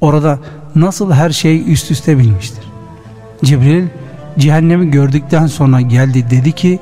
Orada 0.00 0.38
nasıl 0.74 1.12
her 1.12 1.30
şey 1.30 1.72
üst 1.72 1.90
üste 1.90 2.18
binmiştir. 2.18 2.64
Cibril 3.44 3.86
cehennemi 4.38 4.90
gördükten 4.90 5.46
sonra 5.46 5.80
geldi 5.80 6.30
dedi 6.30 6.52
ki 6.52 6.78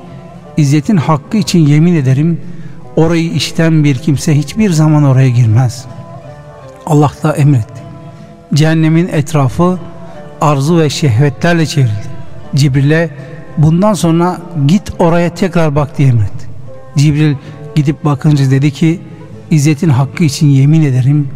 İzzetin 0.57 0.97
hakkı 0.97 1.37
için 1.37 1.59
yemin 1.59 1.95
ederim 1.95 2.41
orayı 2.95 3.31
işiten 3.31 3.83
bir 3.83 3.95
kimse 3.95 4.37
hiçbir 4.37 4.69
zaman 4.69 5.03
oraya 5.03 5.29
girmez. 5.29 5.85
Allah 6.85 7.11
da 7.23 7.35
emretti. 7.35 7.81
Cehennemin 8.53 9.07
etrafı 9.07 9.79
arzu 10.41 10.79
ve 10.79 10.89
şehvetlerle 10.89 11.65
çevrildi. 11.65 12.15
Cibril'e 12.55 13.09
bundan 13.57 13.93
sonra 13.93 14.37
git 14.67 14.91
oraya 14.99 15.29
tekrar 15.29 15.75
bak 15.75 15.97
diye 15.97 16.07
emretti. 16.07 16.45
Cibril 16.97 17.35
gidip 17.75 18.05
bakınca 18.05 18.51
dedi 18.51 18.71
ki 18.71 18.99
İzzetin 19.51 19.89
hakkı 19.89 20.23
için 20.23 20.47
yemin 20.47 20.81
ederim 20.81 21.29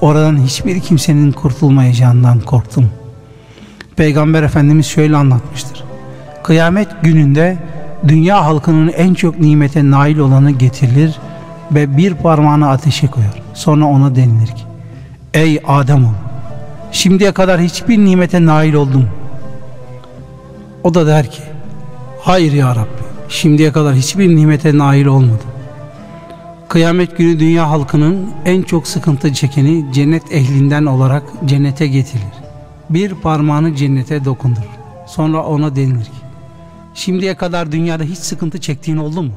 oradan 0.00 0.36
hiçbir 0.44 0.80
kimsenin 0.80 1.32
kurtulmayacağından 1.32 2.40
korktum. 2.40 2.90
Peygamber 3.96 4.42
Efendimiz 4.42 4.86
şöyle 4.86 5.16
anlatmıştır. 5.16 5.84
Kıyamet 6.44 6.88
gününde 7.02 7.56
dünya 8.08 8.44
halkının 8.44 8.88
en 8.88 9.14
çok 9.14 9.38
nimete 9.38 9.90
nail 9.90 10.18
olanı 10.18 10.50
getirilir 10.50 11.18
ve 11.72 11.96
bir 11.96 12.14
parmağını 12.14 12.68
ateşe 12.68 13.06
koyar. 13.06 13.42
Sonra 13.54 13.84
ona 13.84 14.16
denilir 14.16 14.46
ki 14.46 14.62
Ey 15.34 15.62
Adem 15.66 16.08
şimdiye 16.92 17.32
kadar 17.32 17.60
hiçbir 17.60 17.98
nimete 17.98 18.46
nail 18.46 18.74
oldum. 18.74 19.08
O 20.84 20.94
da 20.94 21.06
der 21.06 21.30
ki 21.30 21.42
Hayır 22.26 22.52
ya 22.52 22.76
Rabbi 22.76 23.02
şimdiye 23.28 23.72
kadar 23.72 23.94
hiçbir 23.94 24.36
nimete 24.36 24.78
nail 24.78 25.06
olmadım. 25.06 25.50
Kıyamet 26.68 27.18
günü 27.18 27.40
dünya 27.40 27.70
halkının 27.70 28.30
en 28.44 28.62
çok 28.62 28.86
sıkıntı 28.86 29.32
çekeni 29.32 29.92
cennet 29.92 30.32
ehlinden 30.32 30.86
olarak 30.86 31.22
cennete 31.44 31.86
getirilir. 31.86 32.34
Bir 32.90 33.14
parmağını 33.14 33.76
cennete 33.76 34.24
dokundur. 34.24 34.62
Sonra 35.06 35.44
ona 35.44 35.76
denilir 35.76 36.04
ki 36.04 36.10
Şimdiye 36.94 37.36
kadar 37.36 37.72
dünyada 37.72 38.04
hiç 38.04 38.18
sıkıntı 38.18 38.60
çektiğin 38.60 38.98
oldu 38.98 39.22
mu? 39.22 39.32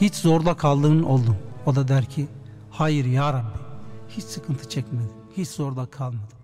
Hiç 0.00 0.14
zorda 0.14 0.54
kaldığın 0.54 1.02
oldu 1.02 1.30
mu? 1.30 1.36
O 1.66 1.74
da 1.74 1.88
der 1.88 2.04
ki 2.04 2.26
hayır 2.70 3.04
ya 3.04 3.32
Rabbi 3.32 3.58
hiç 4.08 4.24
sıkıntı 4.24 4.68
çekmedim. 4.68 5.10
Hiç 5.36 5.48
zorda 5.48 5.86
kalmadım. 5.86 6.35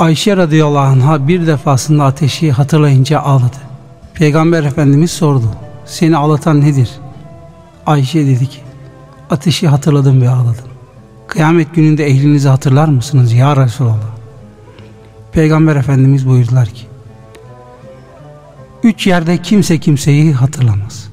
Ayşe 0.00 0.36
radıyallahu 0.36 0.78
anh'a 0.78 1.28
bir 1.28 1.46
defasında 1.46 2.04
ateşi 2.04 2.52
hatırlayınca 2.52 3.20
ağladı. 3.20 3.56
Peygamber 4.14 4.64
Efendimiz 4.64 5.10
sordu. 5.10 5.44
Seni 5.86 6.16
ağlatan 6.16 6.60
nedir? 6.60 6.90
Ayşe 7.86 8.26
dedi 8.26 8.46
ki 8.46 8.60
ateşi 9.30 9.68
hatırladım 9.68 10.22
ve 10.22 10.28
ağladım. 10.28 10.64
Kıyamet 11.26 11.74
gününde 11.74 12.06
ehlinizi 12.06 12.48
hatırlar 12.48 12.88
mısınız 12.88 13.32
ya 13.32 13.56
Resulallah? 13.56 14.10
Peygamber 15.32 15.76
Efendimiz 15.76 16.28
buyurdular 16.28 16.68
ki 16.68 16.86
Üç 18.82 19.06
yerde 19.06 19.38
kimse 19.38 19.78
kimseyi 19.78 20.32
hatırlamaz. 20.32 21.08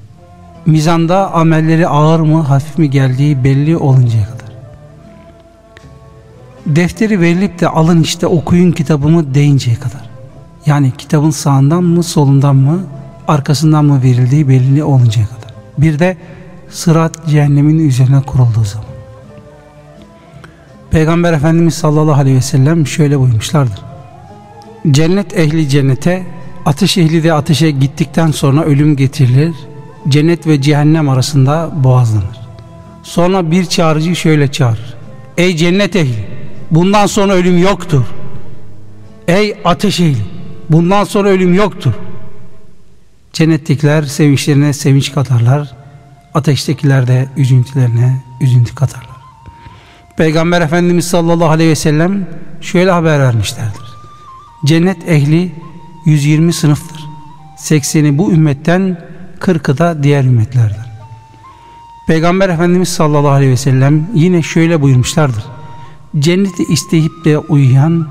Mizanda 0.66 1.34
amelleri 1.34 1.88
ağır 1.88 2.20
mı 2.20 2.42
hafif 2.42 2.78
mi 2.78 2.90
geldiği 2.90 3.44
belli 3.44 3.78
oluncaya 3.78 4.26
kadar. 4.26 4.47
Defteri 6.68 7.22
verilip 7.22 7.60
de 7.60 7.68
alın 7.68 8.02
işte 8.04 8.28
okuyun 8.28 8.72
kitabımı 8.72 9.34
deyinceye 9.34 9.76
kadar. 9.76 10.10
Yani 10.66 10.92
kitabın 10.98 11.30
sağından 11.30 11.84
mı 11.84 12.04
solundan 12.04 12.56
mı 12.56 12.80
arkasından 13.28 13.86
mı 13.86 14.04
verildiği 14.04 14.50
belli 14.50 14.84
oluncaya 14.84 15.28
kadar. 15.28 15.54
Bir 15.78 16.00
de 16.00 16.18
sırat 16.70 17.28
cehennemin 17.28 17.88
üzerine 17.88 18.22
kurulduğu 18.22 18.64
zaman. 18.64 18.88
Peygamber 20.92 21.34
Efendimiz 21.34 21.74
sallallahu 21.74 22.22
aleyhi 22.22 22.38
ve 22.38 22.42
sellem 22.42 22.88
şöyle 22.88 23.20
buyurmuşlardır. 23.20 23.82
Cennet 24.92 25.38
ehli 25.38 25.70
cennete, 25.70 26.24
ateş 26.66 26.98
ehli 26.98 27.24
de 27.24 27.34
ateşe 27.34 27.72
gittikten 27.72 28.32
sonra 28.32 28.64
ölüm 28.64 28.96
getirilir. 28.96 29.56
Cennet 30.08 30.48
ve 30.48 30.62
cehennem 30.62 31.10
arasında 31.10 31.72
boğazlanır. 31.84 32.40
Sonra 33.04 33.52
bir 33.52 33.66
çağırıcı 33.66 34.16
şöyle 34.16 34.52
çağırır. 34.52 34.94
Ey 35.38 35.56
cennet 35.56 35.96
ehli! 35.96 36.37
Bundan 36.72 37.06
sonra 37.06 37.34
ölüm 37.34 37.58
yoktur. 37.58 38.04
Ey 39.28 39.58
ateş 39.66 40.00
ehli! 40.00 40.26
Bundan 40.70 41.04
sonra 41.04 41.30
ölüm 41.30 41.54
yoktur. 41.54 41.94
Cennettekiler 43.34 44.04
sevinçlerine 44.04 44.74
sevinç 44.74 45.14
katarlar. 45.14 45.76
Ateştekiler 46.34 47.08
de 47.08 47.30
üzüntülerine 47.38 48.22
üzüntü 48.42 48.76
katarlar. 48.76 49.18
Peygamber 50.18 50.62
Efendimiz 50.62 51.08
sallallahu 51.08 51.50
aleyhi 51.50 51.70
ve 51.70 51.76
sellem 51.76 52.28
şöyle 52.62 52.92
haber 52.92 53.20
vermişlerdir. 53.20 53.88
Cennet 54.66 55.10
ehli 55.10 55.52
120 56.06 56.54
sınıftır. 56.54 57.06
80'i 57.58 58.18
bu 58.18 58.32
ümmetten 58.32 59.02
40'ı 59.40 59.78
da 59.78 60.04
diğer 60.04 60.24
ümmetlerden. 60.24 60.88
Peygamber 62.08 62.50
Efendimiz 62.50 62.90
sallallahu 62.90 63.32
aleyhi 63.32 63.52
ve 63.52 63.58
sellem 63.58 64.08
yine 64.14 64.42
şöyle 64.42 64.82
buyurmuşlardır. 64.82 65.44
Cenneti 66.20 66.64
isteyip 66.64 67.26
de 67.26 67.38
uyuyan, 67.38 68.08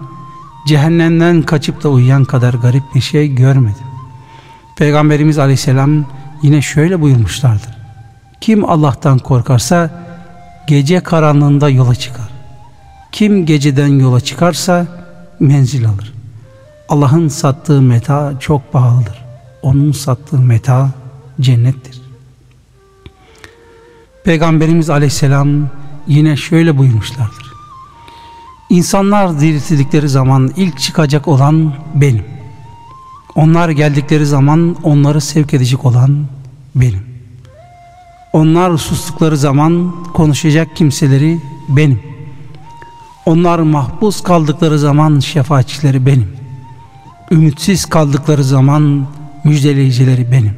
cehennemden 0.67 1.43
kaçıp 1.43 1.83
da 1.83 1.89
uyuyan 1.89 2.25
kadar 2.25 2.55
garip 2.55 2.83
bir 2.95 3.01
şey 3.01 3.35
görmedim. 3.35 3.87
Peygamberimiz 4.77 5.39
aleyhisselam 5.39 6.05
yine 6.43 6.63
şöyle 6.63 7.01
buyurmuşlardır. 7.01 7.77
Kim 8.41 8.71
Allah'tan 8.71 9.19
korkarsa 9.19 9.91
gece 10.69 11.01
karanlığında 11.01 11.69
yola 11.69 11.95
çıkar. 11.95 12.29
Kim 13.13 13.47
geceden 13.47 13.99
yola 14.01 14.21
çıkarsa 14.21 14.87
menzil 15.41 15.89
alır. 15.89 16.13
Allah'ın 16.89 17.29
sattığı 17.29 17.83
meta 17.83 18.35
çok 18.41 18.73
pahalıdır. 18.73 19.25
Onun 19.63 19.93
sattığı 19.93 20.39
meta 20.39 20.91
cennettir. 21.41 22.03
Peygamberimiz 24.25 24.91
aleyhisselam 24.91 25.69
yine 26.07 26.37
şöyle 26.37 26.79
buyurmuşlardır. 26.79 27.46
İnsanlar 28.71 29.41
diriltildikleri 29.41 30.09
zaman 30.09 30.51
ilk 30.57 30.79
çıkacak 30.79 31.29
olan 31.29 31.73
benim. 31.95 32.25
Onlar 33.35 33.69
geldikleri 33.69 34.27
zaman 34.27 34.77
onları 34.83 35.21
sevk 35.21 35.55
edecek 35.55 35.85
olan 35.85 36.27
benim. 36.75 37.03
Onlar 38.33 38.77
sustukları 38.77 39.37
zaman 39.37 39.95
konuşacak 40.15 40.77
kimseleri 40.77 41.41
benim. 41.69 42.01
Onlar 43.27 43.59
mahpus 43.59 44.23
kaldıkları 44.23 44.79
zaman 44.79 45.21
şefaatçileri 45.21 46.07
benim. 46.07 46.29
Ümitsiz 47.31 47.85
kaldıkları 47.85 48.45
zaman 48.45 49.07
müjdeleyicileri 49.45 50.33
benim. 50.33 50.53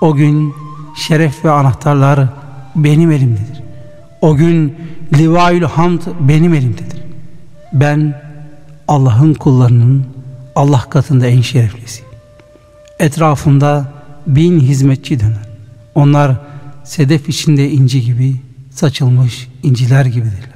O 0.00 0.14
gün 0.14 0.54
şeref 0.96 1.44
ve 1.44 1.50
anahtarlar 1.50 2.28
benim 2.76 3.10
elimdedir. 3.10 3.62
O 4.20 4.36
gün 4.36 4.74
livaül 5.18 5.62
hamd 5.62 6.00
benim 6.20 6.54
elimdedir. 6.54 7.05
Ben 7.80 8.22
Allah'ın 8.88 9.34
kullarının 9.34 10.06
Allah 10.54 10.80
katında 10.90 11.26
en 11.26 11.40
şereflisi. 11.40 12.02
Etrafında 12.98 13.84
bin 14.26 14.60
hizmetçi 14.60 15.20
döner. 15.20 15.46
Onlar 15.94 16.32
sedef 16.84 17.28
içinde 17.28 17.70
inci 17.70 18.04
gibi 18.04 18.36
saçılmış 18.70 19.48
inciler 19.62 20.04
gibidirler. 20.04 20.50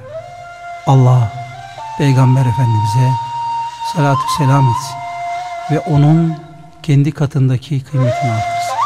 Allah 0.87 1.33
Peygamber 1.97 2.41
Efendimiz'e 2.45 3.11
salatu 3.93 4.33
selam 4.37 4.65
etsin 4.69 4.95
ve 5.71 5.79
onun 5.79 6.33
kendi 6.83 7.11
katındaki 7.11 7.81
kıymetini 7.83 8.31
artırsın. 8.31 8.80